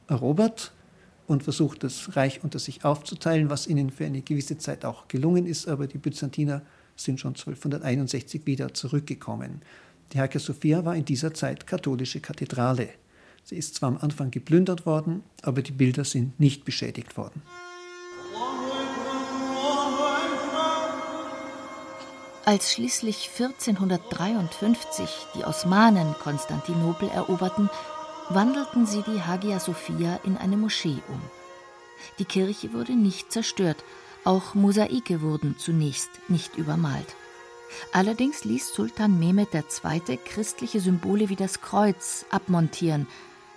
erobert 0.08 0.72
und 1.28 1.44
versucht, 1.44 1.84
das 1.84 2.16
Reich 2.16 2.44
unter 2.44 2.60
sich 2.60 2.84
aufzuteilen, 2.84 3.50
was 3.50 3.68
ihnen 3.68 3.92
für 3.92 4.06
eine 4.06 4.22
gewisse 4.22 4.58
Zeit 4.58 4.86
auch 4.86 5.08
gelungen 5.08 5.46
ist, 5.46 5.68
aber 5.68 5.88
die 5.88 5.98
Byzantiner 5.98 6.62
sind 6.98 7.20
schon 7.20 7.36
1261 7.36 8.46
wieder 8.46 8.74
zurückgekommen. 8.74 9.62
Die 10.14 10.20
Hagia 10.20 10.40
Sophia 10.40 10.84
war 10.86 10.96
in 10.96 11.06
dieser 11.06 11.34
Zeit 11.34 11.68
katholische 11.68 12.20
Kathedrale. 12.20 12.90
Sie 13.44 13.56
ist 13.56 13.76
zwar 13.76 13.90
am 13.90 13.98
Anfang 13.98 14.32
geplündert 14.32 14.86
worden, 14.86 15.24
aber 15.42 15.62
die 15.62 15.72
Bilder 15.72 16.04
sind 16.04 16.40
nicht 16.40 16.66
beschädigt 16.66 17.16
worden. 17.16 17.42
Als 22.46 22.72
schließlich 22.72 23.30
1453 23.38 25.10
die 25.36 25.44
Osmanen 25.44 26.14
Konstantinopel 26.14 27.10
eroberten, 27.10 27.70
wandelten 28.30 28.86
sie 28.86 29.02
die 29.02 29.22
Hagia 29.22 29.60
Sophia 29.60 30.20
in 30.24 30.38
eine 30.38 30.56
Moschee 30.56 31.02
um. 31.10 31.22
Die 32.20 32.26
Kirche 32.26 32.72
wurde 32.72 32.94
nicht 32.94 33.34
zerstört, 33.34 33.84
auch 34.28 34.56
Mosaike 34.56 35.22
wurden 35.22 35.58
zunächst 35.58 36.10
nicht 36.28 36.58
übermalt. 36.58 37.16
Allerdings 37.94 38.44
ließ 38.44 38.74
Sultan 38.74 39.18
Mehmed 39.20 39.54
II. 39.54 40.18
christliche 40.18 40.82
Symbole 40.82 41.30
wie 41.30 41.36
das 41.36 41.62
Kreuz 41.62 42.26
abmontieren, 42.30 43.08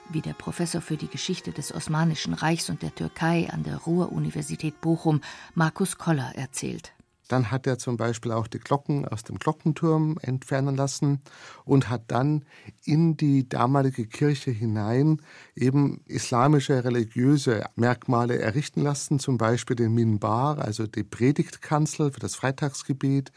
wie 0.09 0.21
der 0.21 0.33
Professor 0.33 0.81
für 0.81 0.97
die 0.97 1.09
Geschichte 1.09 1.51
des 1.51 1.75
Osmanischen 1.75 2.35
Reichs 2.35 2.71
und 2.71 2.83
der 2.83 2.95
Türkei 2.95 3.49
an 3.51 3.65
der 3.65 3.79
Ruhr-Universität 3.79 4.81
Bochum, 4.81 5.21
Markus 5.55 5.99
Koller, 5.99 6.33
erzählt. 6.37 6.93
Dann 7.31 7.53
hat 7.53 7.69
er 7.69 7.79
zum 7.79 7.97
Beispiel 7.97 8.33
auch 8.33 8.49
die 8.49 8.59
Glocken 8.59 9.07
aus 9.07 9.23
dem 9.23 9.39
Glockenturm 9.39 10.19
entfernen 10.21 10.75
lassen 10.75 11.21
und 11.65 11.89
hat 11.89 12.03
dann 12.09 12.45
in 12.85 13.17
die 13.17 13.49
damalige 13.49 14.05
Kirche 14.05 14.51
hinein 14.51 15.23
eben 15.55 16.01
islamische 16.07 16.83
religiöse 16.83 17.67
Merkmale 17.77 18.41
errichten 18.41 18.83
lassen, 18.83 19.21
zum 19.21 19.39
Beispiel 19.39 19.77
den 19.77 19.95
Minbar, 19.95 20.59
also 20.59 20.89
die 20.89 21.05
Predigtkanzel 21.05 22.11
für 22.11 22.19
das 22.19 22.35
Freitagsgebet, 22.35 23.31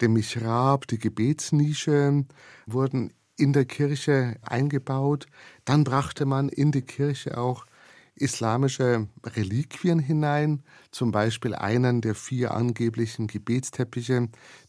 der 0.00 0.08
Mihrab, 0.08 0.88
die 0.88 0.98
Gebetsnische 0.98 2.24
wurden 2.66 3.12
in 3.36 3.52
der 3.52 3.64
Kirche 3.64 4.38
eingebaut. 4.42 5.26
Dann 5.64 5.84
brachte 5.84 6.26
man 6.26 6.48
in 6.48 6.72
die 6.72 6.82
Kirche 6.82 7.38
auch 7.38 7.64
islamische 8.20 9.08
Reliquien 9.24 9.98
hinein, 9.98 10.62
zum 10.90 11.10
Beispiel 11.10 11.54
einen 11.54 12.00
der 12.00 12.14
vier 12.14 12.52
angeblichen 12.52 13.26
Gebetsteppiche 13.26 14.28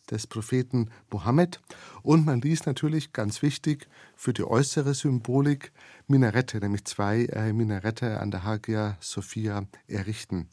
des 0.10 0.28
Propheten 0.28 0.90
Mohammed. 1.12 1.60
Und 2.02 2.26
man 2.26 2.42
ließ 2.42 2.66
natürlich 2.66 3.14
ganz 3.14 3.42
wichtig 3.42 3.88
für 4.16 4.34
die 4.34 4.44
äußere 4.44 4.94
Symbolik 4.94 5.72
Minarette, 6.08 6.60
nämlich 6.60 6.86
zwei 6.86 7.26
äh, 7.26 7.54
Minarette 7.54 8.20
an 8.20 8.32
der 8.32 8.44
Hagia 8.44 8.98
Sophia 9.00 9.66
errichten. 9.88 10.50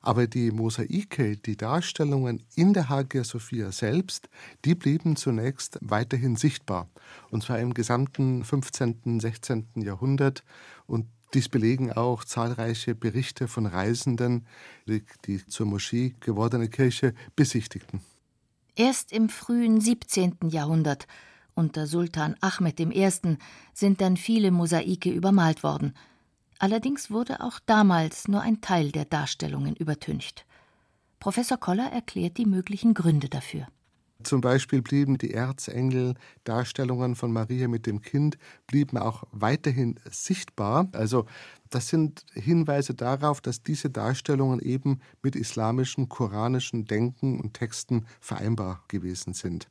Aber 0.00 0.28
die 0.28 0.52
Mosaike, 0.52 1.36
die 1.36 1.56
Darstellungen 1.56 2.44
in 2.54 2.72
der 2.72 2.88
Hagia 2.88 3.24
Sophia 3.24 3.72
selbst, 3.72 4.28
die 4.64 4.76
blieben 4.76 5.16
zunächst 5.16 5.78
weiterhin 5.82 6.36
sichtbar. 6.36 6.88
Und 7.30 7.42
zwar 7.42 7.58
im 7.58 7.74
gesamten 7.74 8.44
15., 8.44 9.20
16. 9.20 9.66
Jahrhundert. 9.74 10.44
Und 10.86 11.06
dies 11.34 11.48
belegen 11.48 11.92
auch 11.92 12.24
zahlreiche 12.24 12.94
Berichte 12.94 13.48
von 13.48 13.66
Reisenden, 13.66 14.46
die 14.86 15.04
die 15.26 15.46
zur 15.46 15.66
Moschee 15.66 16.14
gewordene 16.20 16.68
Kirche 16.68 17.14
besichtigten. 17.36 18.00
Erst 18.74 19.12
im 19.12 19.28
frühen 19.28 19.80
17. 19.80 20.36
Jahrhundert 20.48 21.06
unter 21.54 21.88
Sultan 21.88 22.36
Ahmed 22.40 22.78
I. 22.78 23.10
sind 23.74 24.00
dann 24.00 24.16
viele 24.16 24.52
Mosaike 24.52 25.10
übermalt 25.10 25.64
worden. 25.64 25.94
Allerdings 26.60 27.10
wurde 27.10 27.40
auch 27.40 27.58
damals 27.66 28.28
nur 28.28 28.42
ein 28.42 28.60
Teil 28.60 28.92
der 28.92 29.04
Darstellungen 29.04 29.74
übertüncht. 29.74 30.46
Professor 31.18 31.58
Koller 31.58 31.90
erklärt 31.90 32.36
die 32.36 32.46
möglichen 32.46 32.94
Gründe 32.94 33.28
dafür. 33.28 33.66
Zum 34.24 34.40
Beispiel 34.40 34.82
blieben 34.82 35.16
die 35.16 35.32
Erzengel-Darstellungen 35.32 37.14
von 37.14 37.32
Maria 37.32 37.68
mit 37.68 37.86
dem 37.86 38.00
Kind 38.00 38.36
blieben 38.66 38.98
auch 38.98 39.22
weiterhin 39.30 40.00
sichtbar. 40.10 40.88
Also 40.92 41.26
das 41.70 41.88
sind 41.88 42.26
Hinweise 42.32 42.94
darauf, 42.94 43.40
dass 43.40 43.62
diese 43.62 43.90
Darstellungen 43.90 44.58
eben 44.58 45.00
mit 45.22 45.36
islamischem, 45.36 46.08
koranischen 46.08 46.84
Denken 46.84 47.38
und 47.38 47.54
Texten 47.54 48.06
vereinbar 48.20 48.82
gewesen 48.88 49.34
sind. 49.34 49.68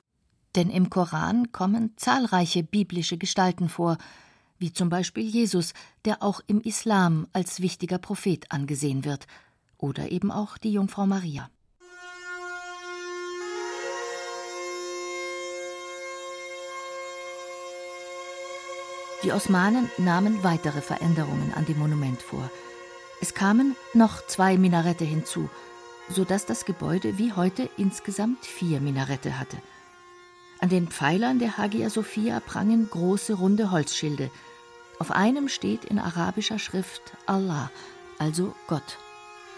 Denn 0.55 0.69
im 0.69 0.89
Koran 0.89 1.51
kommen 1.51 1.91
zahlreiche 1.97 2.63
biblische 2.63 3.17
Gestalten 3.17 3.67
vor, 3.67 3.97
wie 4.59 4.71
zum 4.71 4.89
Beispiel 4.89 5.23
Jesus, 5.23 5.73
der 6.05 6.23
auch 6.23 6.39
im 6.47 6.61
Islam 6.61 7.27
als 7.33 7.61
wichtiger 7.61 7.97
Prophet 7.97 8.49
angesehen 8.49 9.03
wird, 9.03 9.27
oder 9.77 10.11
eben 10.11 10.31
auch 10.31 10.57
die 10.57 10.71
Jungfrau 10.71 11.05
Maria. 11.05 11.49
Die 19.23 19.31
Osmanen 19.31 19.89
nahmen 19.97 20.43
weitere 20.43 20.81
Veränderungen 20.81 21.51
an 21.55 21.65
dem 21.65 21.79
Monument 21.79 22.21
vor. 22.21 22.51
Es 23.19 23.33
kamen 23.33 23.75
noch 23.95 24.25
zwei 24.27 24.57
Minarette 24.57 25.05
hinzu, 25.05 25.49
sodass 26.07 26.45
das 26.45 26.65
Gebäude 26.65 27.17
wie 27.17 27.33
heute 27.33 27.67
insgesamt 27.77 28.45
vier 28.45 28.79
Minarette 28.79 29.39
hatte. 29.39 29.57
An 30.59 30.69
den 30.69 30.87
Pfeilern 30.87 31.39
der 31.39 31.57
Hagia 31.57 31.89
Sophia 31.89 32.39
prangen 32.39 32.89
große 32.89 33.33
runde 33.33 33.71
Holzschilde. 33.71 34.29
Auf 34.99 35.09
einem 35.09 35.49
steht 35.49 35.85
in 35.85 35.97
arabischer 35.97 36.59
Schrift 36.59 37.13
Allah, 37.25 37.71
also 38.19 38.53
Gott. 38.67 38.97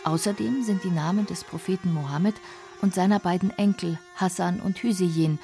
Außerdem 0.05 0.63
sind 0.63 0.85
die 0.85 0.89
Namen 0.91 1.25
des 1.25 1.43
Propheten 1.43 1.93
Mohammed 1.93 2.35
und 2.81 2.95
seiner 2.95 3.19
beiden 3.19 3.51
Enkel 3.57 3.99
Hassan 4.15 4.61
und 4.61 4.77
Hüseyin 4.79 5.37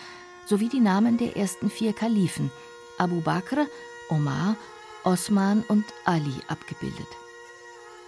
sowie 0.45 0.69
die 0.69 0.79
Namen 0.79 1.17
der 1.17 1.35
ersten 1.35 1.69
vier 1.69 1.91
Kalifen 1.91 2.49
Abu 2.97 3.19
Bakr, 3.19 3.67
Omar, 4.09 4.55
Osman 5.03 5.63
und 5.67 5.85
Ali 6.03 6.35
abgebildet. 6.47 7.07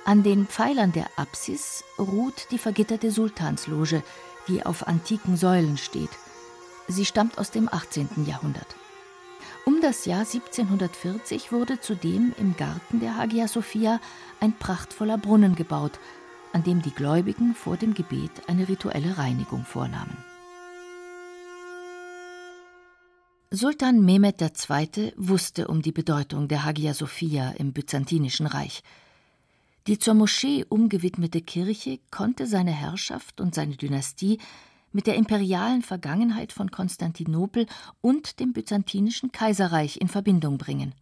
An 0.05 0.23
den 0.23 0.47
Pfeilern 0.47 0.91
der 0.91 1.07
Apsis 1.17 1.83
ruht 1.99 2.47
die 2.51 2.57
vergitterte 2.57 3.11
Sultansloge, 3.11 4.03
die 4.47 4.65
auf 4.65 4.87
antiken 4.87 5.35
Säulen 5.35 5.77
steht. 5.77 6.11
Sie 6.87 7.05
stammt 7.05 7.37
aus 7.37 7.51
dem 7.51 7.67
18. 7.71 8.25
Jahrhundert. 8.25 8.75
Um 9.65 9.81
das 9.81 10.05
Jahr 10.05 10.21
1740 10.21 11.51
wurde 11.51 11.81
zudem 11.81 12.33
im 12.37 12.55
Garten 12.55 13.01
der 13.01 13.17
Hagia 13.17 13.49
Sophia 13.49 13.99
ein 14.39 14.53
prachtvoller 14.53 15.17
Brunnen 15.17 15.55
gebaut, 15.55 15.99
an 16.53 16.63
dem 16.63 16.81
die 16.81 16.91
Gläubigen 16.91 17.53
vor 17.53 17.75
dem 17.75 17.93
Gebet 17.93 18.31
eine 18.47 18.69
rituelle 18.69 19.17
Reinigung 19.17 19.65
vornahmen. 19.65 20.17
Sultan 23.49 24.03
Mehmed 24.03 24.41
II. 24.41 25.13
wusste 25.15 25.69
um 25.69 25.81
die 25.81 25.93
Bedeutung 25.93 26.49
der 26.49 26.65
Hagia 26.65 26.93
Sophia 26.93 27.51
im 27.51 27.71
Byzantinischen 27.71 28.45
Reich. 28.45 28.83
Die 29.87 29.97
zur 29.97 30.15
Moschee 30.15 30.65
umgewidmete 30.67 31.39
Kirche 31.39 31.99
konnte 32.11 32.45
seine 32.45 32.71
Herrschaft 32.71 33.39
und 33.39 33.55
seine 33.55 33.77
Dynastie 33.77 34.39
mit 34.91 35.07
der 35.07 35.15
imperialen 35.15 35.81
Vergangenheit 35.81 36.51
von 36.51 36.71
Konstantinopel 36.71 37.67
und 38.01 38.41
dem 38.41 38.51
byzantinischen 38.51 39.31
Kaiserreich 39.31 40.01
in 40.01 40.09
Verbindung 40.09 40.57
bringen. 40.57 40.93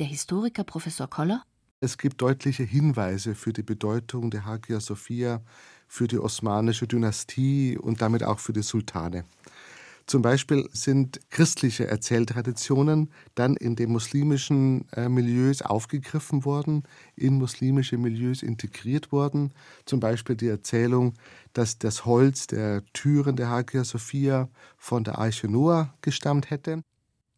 Der 0.00 0.08
Historiker 0.08 0.64
Professor 0.64 1.08
Koller 1.08 1.44
Es 1.78 1.96
gibt 1.96 2.20
deutliche 2.20 2.64
Hinweise 2.64 3.36
für 3.36 3.52
die 3.52 3.62
Bedeutung 3.62 4.32
der 4.32 4.46
Hagia 4.46 4.80
Sophia 4.80 5.42
für 5.86 6.08
die 6.08 6.18
osmanische 6.18 6.88
Dynastie 6.88 7.78
und 7.78 8.02
damit 8.02 8.24
auch 8.24 8.40
für 8.40 8.52
die 8.52 8.62
Sultane. 8.62 9.24
Zum 10.08 10.22
Beispiel 10.22 10.66
sind 10.72 11.20
christliche 11.28 11.86
Erzähltraditionen 11.86 13.10
dann 13.34 13.56
in 13.56 13.76
den 13.76 13.92
muslimischen 13.92 14.90
äh, 14.92 15.06
Milieus 15.06 15.60
aufgegriffen 15.60 16.46
worden, 16.46 16.84
in 17.14 17.34
muslimische 17.34 17.98
Milieus 17.98 18.42
integriert 18.42 19.12
worden. 19.12 19.52
Zum 19.84 20.00
Beispiel 20.00 20.34
die 20.34 20.48
Erzählung, 20.48 21.12
dass 21.52 21.78
das 21.78 22.06
Holz 22.06 22.46
der 22.46 22.86
Türen 22.94 23.36
der 23.36 23.50
Hagia 23.50 23.84
Sophia 23.84 24.48
von 24.78 25.04
der 25.04 25.18
Arche 25.18 25.46
Noah 25.46 25.94
gestammt 26.00 26.48
hätte. 26.48 26.82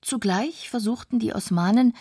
Zugleich 0.00 0.70
versuchten 0.70 1.18
die 1.18 1.34
Osmanen, 1.34 1.92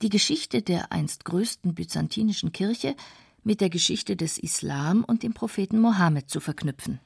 die 0.00 0.10
Geschichte 0.10 0.62
der 0.62 0.92
einst 0.92 1.24
größten 1.24 1.74
byzantinischen 1.74 2.52
Kirche 2.52 2.94
mit 3.42 3.60
der 3.60 3.68
Geschichte 3.68 4.14
des 4.14 4.38
Islam 4.38 5.02
und 5.02 5.24
dem 5.24 5.34
Propheten 5.34 5.80
Mohammed 5.80 6.30
zu 6.30 6.38
verknüpfen. 6.38 7.00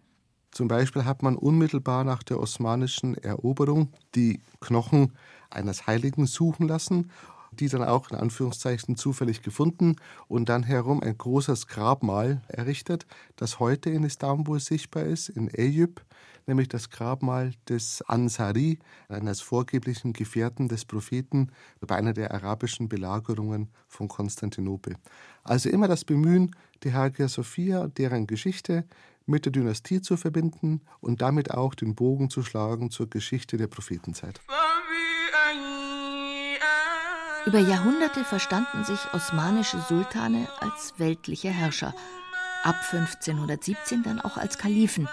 Zum 0.51 0.69
Beispiel 0.69 1.05
hat 1.05 1.23
man 1.23 1.37
unmittelbar 1.37 2.05
nach 2.05 2.23
der 2.23 2.41
osmanischen 2.41 3.15
Eroberung 3.17 3.93
die 4.15 4.41
Knochen 4.61 5.13
eines 5.51 5.87
Heiligen 5.87 6.27
suchen 6.27 6.69
lassen, 6.69 7.11
die 7.53 7.69
dann 7.69 7.83
auch 7.83 8.11
in 8.11 8.17
Anführungszeichen 8.17 8.97
zufällig 8.97 9.43
gefunden 9.43 9.97
und 10.27 10.49
dann 10.49 10.63
herum 10.63 11.03
ein 11.03 11.17
großes 11.17 11.67
Grabmal 11.67 12.43
errichtet, 12.49 13.07
das 13.37 13.59
heute 13.59 13.91
in 13.91 14.05
Istanbul 14.05 14.61
sichtbar 14.61 15.05
ist, 15.05 15.29
in 15.29 15.49
Eyüp, 15.49 16.03
nämlich 16.47 16.69
das 16.69 16.91
Grabmal 16.91 17.53
des 17.69 18.03
Ansari, 18.03 18.79
eines 19.09 19.41
vorgeblichen 19.41 20.13
Gefährten 20.13 20.69
des 20.69 20.85
Propheten 20.85 21.53
bei 21.81 21.97
einer 21.97 22.15
der 22.15 22.33
arabischen 22.33 22.89
Belagerungen 22.89 23.69
von 23.87 24.09
Konstantinopel. 24.09 24.97
Also 25.45 25.69
immer 25.69 25.89
das 25.89 26.05
Bemühen, 26.05 26.55
die 26.83 26.93
Hagia 26.93 27.29
Sophia, 27.29 27.89
deren 27.89 28.27
Geschichte 28.27 28.85
mit 29.29 29.45
der 29.45 29.53
Dynastie 29.53 30.01
zu 30.01 30.17
verbinden 30.17 30.81
und 31.01 31.23
damit 31.23 31.53
auch 31.53 31.75
den 31.75 31.95
Bogen 31.95 32.31
zu 32.31 32.43
schlagen 32.43 32.91
zur 32.91 33.09
Geschichte 33.09 33.57
der 33.57 33.67
Prophetenzeit. 33.67 34.41
Über 37.47 37.61
Jahrhunderte 37.61 38.25
verstanden 38.25 38.85
sich 38.85 38.99
osmanische 39.13 39.79
Sultane 39.89 40.49
als 40.61 40.95
weltliche 40.99 41.49
Herrscher, 41.49 41.95
ab 42.63 42.77
1517 42.91 44.03
dann 44.03 44.21
auch 44.21 44.37
als 44.37 44.59
Kalifen. 44.59 45.09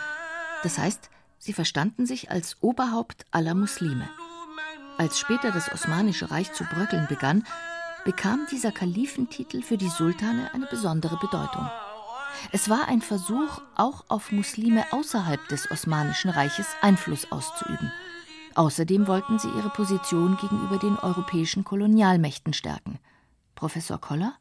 Das 0.63 0.78
heißt, 0.78 1.10
sie 1.38 1.54
verstanden 1.54 2.06
sich 2.06 2.32
als 2.32 2.58
Oberhaupt 2.62 3.25
aller 3.32 3.54
Muslime. 3.54 4.10
Als 4.97 5.19
später 5.19 5.51
das 5.51 5.71
Osmanische 5.71 6.32
Reich 6.32 6.51
zu 6.54 6.63
bröckeln 6.63 7.06
begann, 7.08 7.45
bekam 8.06 8.47
dieser 8.49 8.71
Kalifentitel 8.71 9.62
für 9.62 9.78
die 9.78 9.89
Sultane 9.89 10.54
eine 10.54 10.65
besondere 10.67 11.17
Bedeutung. 11.17 11.69
Es 12.52 12.69
war 12.69 12.88
ein 12.88 13.02
Versuch, 13.02 13.62
auch 13.76 14.06
auf 14.08 14.32
Muslime 14.32 14.86
außerhalb 14.91 15.48
des 15.50 15.69
Osmanischen 15.71 16.30
Reiches 16.30 16.67
Einfluss 16.82 17.32
auszuüben. 17.32 17.91
Außerdem 18.56 19.08
wollten 19.08 19.38
sie 19.38 19.50
ihre 19.50 19.69
Position 19.69 20.38
gegenüber 20.38 20.78
den 20.78 20.98
europäischen 20.98 21.63
Kolonialmächten 21.63 22.54
stärken. 22.54 23.00
Professor 23.54 24.00
Koller? 24.00 24.34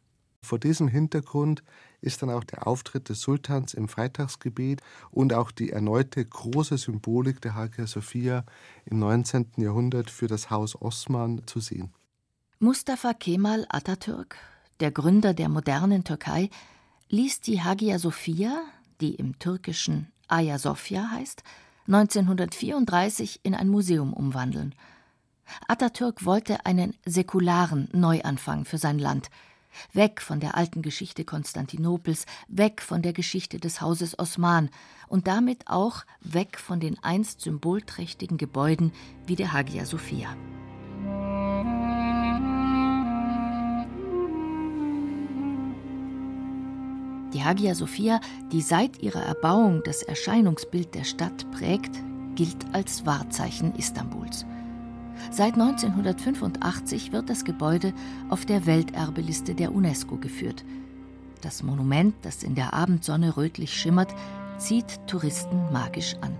Vor 0.45 0.59
diesem 0.59 0.89
Hintergrund 0.89 1.65
ist 2.01 2.23
dann 2.23 2.31
auch 2.31 2.45
der 2.45 2.67
Auftritt 2.67 3.09
des 3.09 3.23
Sultans 3.23 3.73
im 3.73 3.89
Freitagsgebet 3.89 4.83
und 5.11 5.33
auch 5.33 5.51
die 5.51 5.71
erneute 5.71 6.25
große 6.25 6.77
Symbolik 6.77 7.41
der 7.41 7.55
Hagia 7.55 7.87
Sophia 7.87 8.45
im 8.85 8.99
19. 8.99 9.53
Jahrhundert 9.57 10.11
für 10.11 10.27
das 10.27 10.51
Haus 10.51 10.81
Osman 10.81 11.43
zu 11.47 11.61
sehen. 11.61 11.95
Mustafa 12.59 13.15
Kemal 13.15 13.67
Atatürk, 13.69 14.37
der 14.81 14.91
Gründer 14.91 15.33
der 15.33 15.49
modernen 15.49 16.05
Türkei, 16.05 16.51
ließ 17.15 17.43
die 17.43 17.63
Hagia 17.63 18.01
Sophia, 18.01 18.65
die 19.01 19.15
im 19.15 19.39
Türkischen 19.39 20.09
Aya 20.27 20.59
Sophia 20.59 21.13
heißt, 21.13 21.45
1934 21.87 23.39
in 23.45 23.55
ein 23.55 23.69
Museum 23.69 24.13
umwandeln. 24.13 24.75
Atatürk 25.69 26.25
wollte 26.25 26.67
einen 26.67 26.97
säkularen 27.05 27.89
Neuanfang 27.93 28.65
für 28.65 28.79
sein 28.79 28.99
Land. 28.99 29.31
Weg 29.93 30.21
von 30.21 30.41
der 30.41 30.57
alten 30.57 30.83
Geschichte 30.83 31.25
Konstantinopels, 31.25 32.27
weg 32.49 32.83
von 32.83 33.01
der 33.01 33.13
Geschichte 33.13 33.61
des 33.61 33.81
Hauses 33.81 34.19
Osman 34.19 34.69
und 35.07 35.29
damit 35.29 35.69
auch 35.69 36.03
weg 36.21 36.59
von 36.59 36.81
den 36.81 36.99
einst 37.05 37.43
symbolträchtigen 37.43 38.39
Gebäuden 38.39 38.93
wie 39.25 39.37
der 39.37 39.53
Hagia 39.53 39.85
Sophia. 39.85 40.37
Die 47.35 47.43
Hagia 47.43 47.75
Sophia, 47.75 48.21
die 48.53 48.61
seit 48.61 49.03
ihrer 49.03 49.23
Erbauung 49.23 49.83
das 49.85 50.03
Erscheinungsbild 50.03 50.95
der 50.95 51.03
Stadt 51.03 51.51
prägt, 51.51 51.91
gilt 52.37 52.65
als 52.73 53.05
Wahrzeichen 53.07 53.75
Istanbuls. 53.75 54.47
Seit 55.33 55.55
1985 55.55 57.11
wird 57.11 57.29
das 57.29 57.45
Gebäude 57.45 57.93
auf 58.29 58.47
der 58.47 58.67
Welterbeliste 58.67 59.57
der 59.57 59.75
UNESCO 59.75 60.17
geführt. 60.17 60.65
Das 61.41 61.65
Monument, 61.65 62.15
das 62.23 62.45
in 62.45 62.55
der 62.55 62.73
Abendsonne 62.73 63.37
rötlich 63.37 63.75
schimmert, 63.75 64.15
zieht 64.59 65.01
Touristen 65.09 65.73
magisch 65.73 66.15
an. 66.21 66.37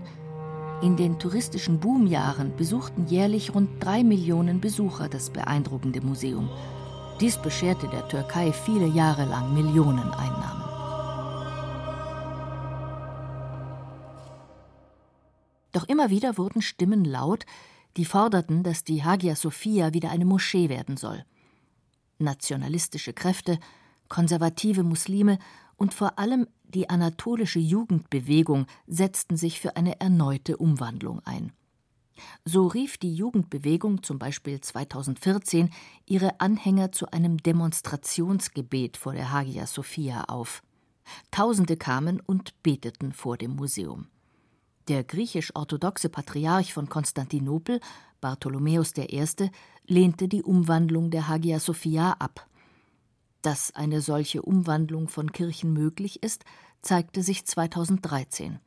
In 0.81 0.95
den 0.95 1.19
touristischen 1.19 1.79
Boomjahren 1.79 2.55
besuchten 2.55 3.07
jährlich 3.07 3.53
rund 3.53 3.83
drei 3.83 4.01
Millionen 4.03 4.61
Besucher 4.61 5.09
das 5.09 5.29
beeindruckende 5.29 5.99
Museum. 5.99 6.49
Dies 7.19 7.37
bescherte 7.37 7.87
der 7.89 8.07
Türkei 8.07 8.53
viele 8.53 8.87
Jahre 8.87 9.25
lang 9.25 9.53
Millioneneinnahmen. 9.53 10.64
Doch 15.85 15.91
immer 15.91 16.09
wieder 16.09 16.39
wurden 16.39 16.63
Stimmen 16.63 17.05
laut, 17.05 17.45
die 17.95 18.05
forderten, 18.05 18.63
dass 18.63 18.83
die 18.83 19.03
Hagia 19.03 19.35
Sophia 19.35 19.93
wieder 19.93 20.09
eine 20.09 20.25
Moschee 20.25 20.67
werden 20.67 20.97
soll. 20.97 21.23
Nationalistische 22.17 23.13
Kräfte, 23.13 23.59
konservative 24.09 24.81
Muslime 24.81 25.37
und 25.75 25.93
vor 25.93 26.17
allem 26.17 26.47
die 26.63 26.89
anatolische 26.89 27.59
Jugendbewegung 27.59 28.65
setzten 28.87 29.37
sich 29.37 29.59
für 29.59 29.75
eine 29.75 29.99
erneute 29.99 30.57
Umwandlung 30.57 31.21
ein. 31.23 31.51
So 32.45 32.65
rief 32.65 32.97
die 32.97 33.13
Jugendbewegung 33.13 34.01
zum 34.01 34.17
Beispiel 34.17 34.61
2014 34.61 35.69
ihre 36.07 36.39
Anhänger 36.39 36.93
zu 36.93 37.11
einem 37.11 37.37
Demonstrationsgebet 37.37 38.97
vor 38.97 39.13
der 39.13 39.31
Hagia 39.31 39.67
Sophia 39.67 40.23
auf. 40.23 40.63
Tausende 41.29 41.77
kamen 41.77 42.21
und 42.21 42.63
beteten 42.63 43.11
vor 43.13 43.37
dem 43.37 43.55
Museum. 43.55 44.07
Der 44.87 45.03
griechisch-orthodoxe 45.03 46.09
Patriarch 46.09 46.73
von 46.73 46.89
Konstantinopel, 46.89 47.79
Bartholomäus 48.21 48.93
I., 48.97 49.25
lehnte 49.87 50.27
die 50.27 50.43
Umwandlung 50.43 51.09
der 51.09 51.27
Hagia 51.27 51.59
Sophia 51.59 52.13
ab. 52.19 52.47
Dass 53.41 53.73
eine 53.75 54.01
solche 54.01 54.41
Umwandlung 54.41 55.07
von 55.07 55.31
Kirchen 55.31 55.73
möglich 55.73 56.21
ist, 56.23 56.45
zeigte 56.81 57.23
sich 57.23 57.45
2013. 57.45 58.59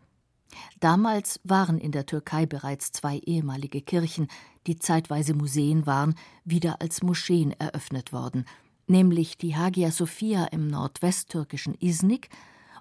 Damals 0.81 1.41
waren 1.45 1.79
in 1.79 1.93
der 1.93 2.07
Türkei 2.07 2.47
bereits 2.47 2.91
zwei 2.93 3.19
ehemalige 3.19 3.81
Kirchen, 3.81 4.29
die 4.67 4.79
zeitweise 4.79 5.35
Museen 5.35 5.87
waren, 5.87 6.15
wieder 6.45 6.81
als 6.81 7.03
Moscheen 7.03 7.53
eröffnet 7.53 8.13
worden, 8.13 8.45
nämlich 8.87 9.39
die 9.39 9.57
Hagia 9.57 9.91
Sophia 9.91 10.47
im 10.47 10.67
nordwesttürkischen 10.69 11.75
Iznik 11.75 12.29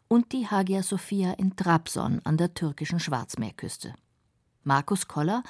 und 0.08 0.32
die 0.32 0.48
Hagia 0.48 0.84
Sophia 0.84 1.34
in 1.34 1.56
Trabzon 1.56 2.22
an 2.24 2.38
der 2.38 2.54
türkischen 2.54 3.00
Schwarzmeerküste. 3.00 3.94
Markus 4.64 5.08
Koller, 5.08 5.44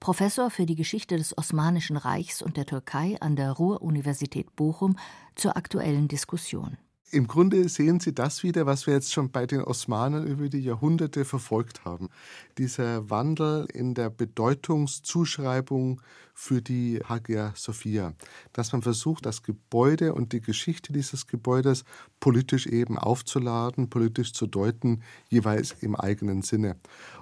Professor 0.00 0.50
für 0.50 0.66
die 0.66 0.76
Geschichte 0.76 1.16
des 1.16 1.36
Osmanischen 1.36 1.96
Reichs 1.96 2.42
und 2.42 2.56
der 2.56 2.66
Türkei 2.66 3.16
an 3.20 3.36
der 3.36 3.52
Ruhr-Universität 3.52 4.56
Bochum, 4.56 4.96
zur 5.34 5.56
aktuellen 5.56 6.08
Diskussion. 6.08 6.78
Im 7.12 7.26
Grunde 7.26 7.68
sehen 7.68 7.98
Sie 7.98 8.14
das 8.14 8.44
wieder, 8.44 8.66
was 8.66 8.86
wir 8.86 8.94
jetzt 8.94 9.12
schon 9.12 9.32
bei 9.32 9.44
den 9.44 9.62
Osmanen 9.62 10.28
über 10.28 10.48
die 10.48 10.60
Jahrhunderte 10.60 11.24
verfolgt 11.24 11.84
haben. 11.84 12.08
Dieser 12.56 13.10
Wandel 13.10 13.66
in 13.72 13.94
der 13.94 14.10
Bedeutungszuschreibung 14.10 16.00
für 16.34 16.62
die 16.62 17.00
Hagia 17.04 17.52
Sophia. 17.56 18.14
Dass 18.52 18.70
man 18.70 18.82
versucht, 18.82 19.26
das 19.26 19.42
Gebäude 19.42 20.14
und 20.14 20.32
die 20.32 20.40
Geschichte 20.40 20.92
dieses 20.92 21.26
Gebäudes 21.26 21.84
politisch 22.20 22.68
eben 22.68 22.96
aufzuladen, 22.96 23.90
politisch 23.90 24.32
zu 24.32 24.46
deuten, 24.46 25.02
jeweils 25.28 25.74
im 25.80 25.96
eigenen 25.96 26.42
Sinne. 26.42 26.76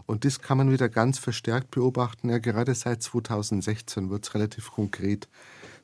Und 0.05 0.27
das 0.27 0.41
kann 0.41 0.59
man 0.59 0.71
wieder 0.71 0.91
ganz 0.91 1.19
verstärkt 1.19 1.71
beobachten. 1.71 2.29
Ja, 2.29 2.39
gerade 2.39 2.75
seit 2.75 3.03
2016 3.03 4.11
wird 4.11 4.27
es 4.27 4.35
relativ 4.35 4.71
konkret. 4.71 5.29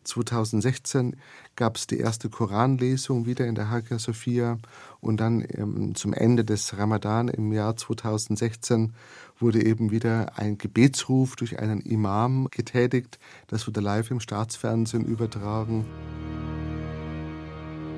2016 0.05 1.17
gab 1.57 1.77
es 1.77 1.87
die 1.87 1.99
erste 1.99 2.29
Koranlesung 2.29 3.27
wieder 3.27 3.47
in 3.47 3.55
der 3.55 3.71
Hagia 3.71 3.99
Sophia 3.99 4.59
und 5.01 5.19
dann 5.19 5.45
ähm, 5.49 5.95
zum 5.95 6.13
Ende 6.13 6.45
des 6.45 6.79
Ramadan 6.79 7.29
im 7.29 7.53
Jahr 7.53 7.77
2016 7.77 8.95
wurde 9.39 9.65
eben 9.65 9.91
wieder 9.91 10.39
ein 10.39 10.59
Gebetsruf 10.59 11.37
durch 11.37 11.59
einen 11.59 11.81
Imam 11.81 12.49
getätigt. 12.51 13.19
Das 13.49 13.67
wurde 13.67 13.81
live 13.81 14.11
im 14.11 14.21
Staatsfernsehen 14.21 15.05
übertragen. 15.05 15.85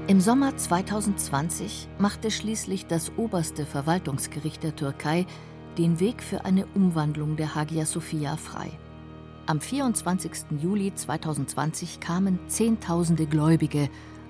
Im 0.08 0.20
Sommer 0.20 0.56
2020 0.56 1.88
machte 1.98 2.30
schließlich 2.30 2.86
das 2.86 3.10
oberste 3.16 3.66
Verwaltungsgericht 3.66 4.62
der 4.62 4.76
Türkei 4.76 5.26
den 5.76 6.00
Weg 6.00 6.22
für 6.22 6.44
eine 6.44 6.66
Umwandlung 6.74 7.36
der 7.36 7.54
Hagia 7.54 7.84
Sophia 7.86 8.36
frei. 8.36 8.70
Am 9.48 9.60
24. 9.60 10.58
Juli 10.60 10.92
2020 10.92 12.00
kamen 12.00 12.40
Zehntausende 12.48 13.26
Gläubige, 13.26 13.88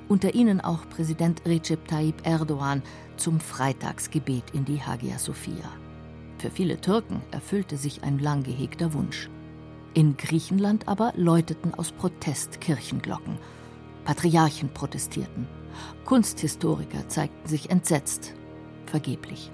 unter 0.09 0.35
ihnen 0.35 0.61
auch 0.61 0.87
Präsident 0.91 1.41
Recep 1.47 1.89
Tayyip 1.89 2.27
Erdogan, 2.27 2.83
zum 3.17 3.41
Freitagsgebet 3.41 4.51
in 4.53 4.67
die 4.67 4.83
Hagia 4.83 5.19
Sophia. 5.19 5.73
Für 6.37 6.51
viele 6.51 6.79
Türken 6.83 7.23
erfüllte 7.31 7.79
sich 7.79 8.03
ein 8.05 8.19
lang 8.19 8.43
gehegter 8.43 8.93
Wunsch. 8.93 9.31
In 9.95 10.19
Griechenland 10.19 10.87
aber 10.87 11.15
läuteten 11.17 11.73
aus 11.73 11.93
Protest 11.93 12.61
Kirchenglocken. 12.61 13.39
Patriarchen 14.05 14.69
protestierten. 14.69 15.49
Kunsthistoriker 16.05 17.09
zeigten 17.09 17.49
sich 17.49 17.71
entsetzt. 17.71 18.35
Vergeblich. 18.85 19.51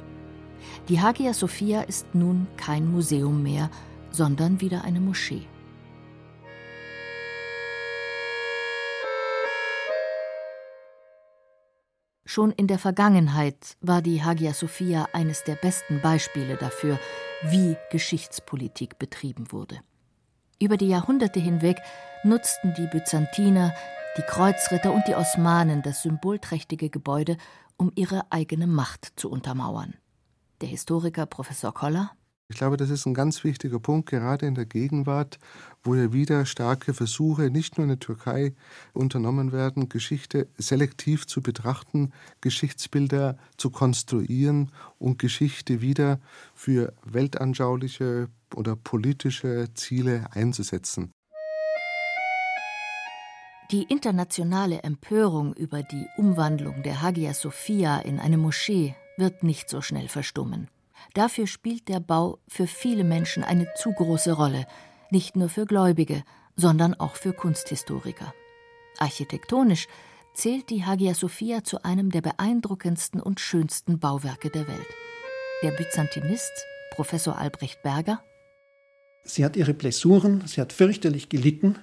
Die 0.88 1.01
Hagia 1.01 1.33
Sophia 1.33 1.83
ist 1.83 2.16
nun 2.16 2.48
kein 2.57 2.90
Museum 2.90 3.44
mehr, 3.44 3.70
sondern 4.12 4.61
wieder 4.61 4.85
eine 4.85 5.01
Moschee. 5.01 5.46
Schon 12.25 12.51
in 12.53 12.66
der 12.66 12.79
Vergangenheit 12.79 13.77
war 13.83 14.01
die 14.01 14.22
Hagia 14.22 14.55
Sophia 14.55 15.07
eines 15.12 15.44
der 15.44 15.55
besten 15.55 16.01
Beispiele 16.01 16.57
dafür, 16.57 16.98
wie 17.42 17.77
Geschichtspolitik 17.90 18.98
betrieben 18.98 19.53
wurde. 19.53 19.81
Über 20.59 20.79
die 20.79 20.88
Jahrhunderte 20.88 21.40
hinweg 21.40 21.77
nutzten 22.25 22.72
die 22.72 22.87
Byzantiner, 22.87 23.75
die 24.16 24.22
Kreuzritter 24.22 24.94
und 24.94 25.07
die 25.09 25.14
Osmanen 25.14 25.83
das 25.83 26.03
symbolträchtige 26.03 26.88
Gebäude, 26.88 27.37
um 27.77 27.92
ihre 27.96 28.31
eigene 28.31 28.66
Macht 28.66 29.12
zu 29.16 29.31
untermauern. 29.31 29.94
Der 30.61 30.68
Historiker 30.68 31.27
Professor 31.27 31.75
Koller 31.75 32.12
ich 32.53 32.59
glaube, 32.59 32.77
das 32.77 32.91
ist 32.91 33.07
ein 33.07 33.15
ganz 33.15 33.45
wichtiger 33.45 33.79
Punkt, 33.79 34.11
gerade 34.11 34.45
in 34.45 34.55
der 34.55 34.67
Gegenwart, 34.67 35.38
wo 35.83 35.95
ja 35.95 36.12
wieder 36.12 36.45
starke 36.45 36.93
Versuche 36.93 37.51
nicht 37.51 37.79
nur 37.79 37.85
in 37.85 37.88
der 37.88 37.99
Türkei 37.99 38.53
unternommen 38.93 39.53
werden, 39.53 39.88
Geschichte 39.88 40.49
selektiv 40.59 41.27
zu 41.27 41.41
betrachten, 41.41 42.12
Geschichtsbilder 42.43 43.38
zu 43.57 43.71
konstruieren 43.71 44.71
und 44.99 45.19
Geschichte 45.19 45.81
wieder 45.81 46.21
für 46.55 46.93
weltanschauliche 47.05 48.29
oder 48.55 48.77
politische 48.77 49.69
Ziele 49.73 50.27
einzusetzen. 50.33 51.11
Die 53.71 53.85
internationale 53.85 54.83
Empörung 54.83 55.55
über 55.55 55.83
die 55.83 56.07
Umwandlung 56.19 56.83
der 56.83 57.01
Hagia 57.01 57.33
Sophia 57.33 58.01
in 58.01 58.21
eine 58.21 58.37
Moschee 58.37 58.95
wird 59.17 59.43
nicht 59.43 59.71
so 59.71 59.81
schnell 59.81 60.09
verstummen. 60.09 60.69
Dafür 61.15 61.47
spielt 61.47 61.88
der 61.88 62.01
Bau 62.01 62.38
für 62.49 62.67
viele 62.67 63.05
Menschen 63.05 63.45
eine 63.45 63.67
zu 63.77 63.93
große 63.93 64.33
Rolle, 64.33 64.67
nicht 65.11 65.37
nur 65.37 65.49
für 65.49 65.67
Gläubige, 65.67 66.23
sondern 66.57 66.95
auch 66.95 67.17
für 67.17 67.33
Kunsthistoriker. 67.33 68.35
Architektonisch 68.99 69.87
zählt 70.35 70.71
die 70.71 70.85
Hagia 70.85 71.15
Sophia 71.15 71.65
zu 71.65 71.85
einem 71.85 72.11
der 72.11 72.23
beeindruckendsten 72.23 73.21
und 73.21 73.41
schönsten 73.41 73.99
Bauwerke 73.99 74.51
der 74.51 74.67
Welt. 74.67 74.87
Der 75.62 75.73
Byzantinist, 75.73 76.53
Professor 76.93 77.38
Albrecht 77.38 77.83
Berger. 77.83 78.23
Sie 79.25 79.45
hat 79.45 79.57
ihre 79.57 79.75
Blessuren, 79.75 80.43
sie 80.47 80.61
hat 80.61 80.73
fürchterlich 80.73 81.29
gelitten. 81.29 81.79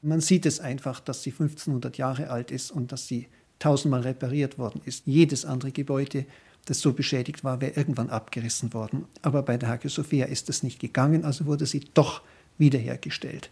Man 0.00 0.20
sieht 0.20 0.46
es 0.46 0.60
einfach, 0.60 1.00
dass 1.00 1.22
sie 1.22 1.30
1500 1.30 1.96
Jahre 1.98 2.30
alt 2.30 2.50
ist 2.50 2.70
und 2.70 2.92
dass 2.92 3.08
sie 3.08 3.28
tausendmal 3.58 4.00
repariert 4.00 4.58
worden 4.58 4.80
ist. 4.84 5.06
Jedes 5.06 5.44
andere 5.44 5.72
Gebäude 5.72 6.26
das 6.66 6.80
so 6.80 6.92
beschädigt 6.92 7.44
war, 7.44 7.60
wäre 7.60 7.72
irgendwann 7.72 8.10
abgerissen 8.10 8.72
worden. 8.72 9.06
Aber 9.22 9.42
bei 9.42 9.56
der 9.56 9.68
Hagia 9.68 9.90
Sophia 9.90 10.26
ist 10.26 10.48
das 10.48 10.62
nicht 10.62 10.80
gegangen, 10.80 11.24
also 11.24 11.46
wurde 11.46 11.66
sie 11.66 11.80
doch 11.94 12.22
wiederhergestellt. 12.58 13.50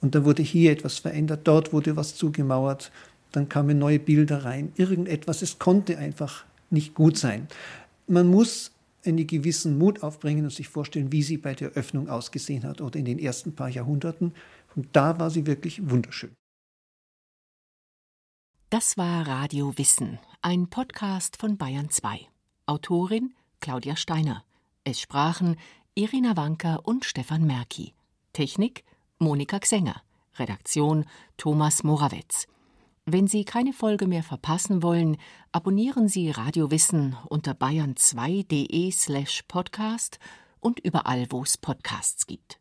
Und 0.00 0.14
da 0.14 0.24
wurde 0.24 0.42
hier 0.42 0.72
etwas 0.72 0.98
verändert, 0.98 1.40
dort 1.44 1.72
wurde 1.72 1.96
was 1.96 2.14
zugemauert, 2.14 2.92
dann 3.32 3.48
kamen 3.48 3.78
neue 3.78 3.98
Bilder 3.98 4.44
rein, 4.44 4.72
irgendetwas, 4.76 5.42
es 5.42 5.58
konnte 5.58 5.98
einfach 5.98 6.44
nicht 6.70 6.94
gut 6.94 7.18
sein. 7.18 7.48
Man 8.06 8.28
muss 8.28 8.72
einen 9.04 9.26
gewissen 9.26 9.78
Mut 9.78 10.02
aufbringen 10.02 10.44
und 10.44 10.52
sich 10.52 10.68
vorstellen, 10.68 11.12
wie 11.12 11.22
sie 11.22 11.36
bei 11.36 11.54
der 11.54 11.70
Öffnung 11.70 12.08
ausgesehen 12.08 12.64
hat 12.64 12.80
oder 12.80 12.98
in 12.98 13.04
den 13.04 13.18
ersten 13.18 13.54
paar 13.54 13.68
Jahrhunderten. 13.68 14.32
Und 14.74 14.88
da 14.92 15.18
war 15.18 15.30
sie 15.30 15.46
wirklich 15.46 15.88
wunderschön. 15.88 16.34
Das 18.70 18.96
war 18.96 19.26
Radio 19.26 19.78
Wissen, 19.78 20.18
ein 20.42 20.68
Podcast 20.68 21.36
von 21.36 21.56
Bayern 21.56 21.88
2. 21.88 22.28
Autorin 22.68 23.32
Claudia 23.60 23.94
Steiner. 23.94 24.42
Es 24.82 25.00
sprachen 25.00 25.56
Irina 25.94 26.36
Wanker 26.36 26.80
und 26.84 27.04
Stefan 27.04 27.46
Merki. 27.46 27.94
Technik 28.32 28.82
Monika 29.20 29.60
Xenger. 29.60 30.02
Redaktion 30.34 31.06
Thomas 31.36 31.84
Morawetz. 31.84 32.48
Wenn 33.04 33.28
Sie 33.28 33.44
keine 33.44 33.72
Folge 33.72 34.08
mehr 34.08 34.24
verpassen 34.24 34.82
wollen, 34.82 35.16
abonnieren 35.52 36.08
Sie 36.08 36.30
Radio 36.30 36.72
Wissen 36.72 37.16
unter 37.28 37.52
bayern2.de 37.52 38.90
slash 38.90 39.44
podcast 39.46 40.18
und 40.58 40.80
überall, 40.80 41.26
wo 41.30 41.44
es 41.44 41.56
Podcasts 41.56 42.26
gibt. 42.26 42.58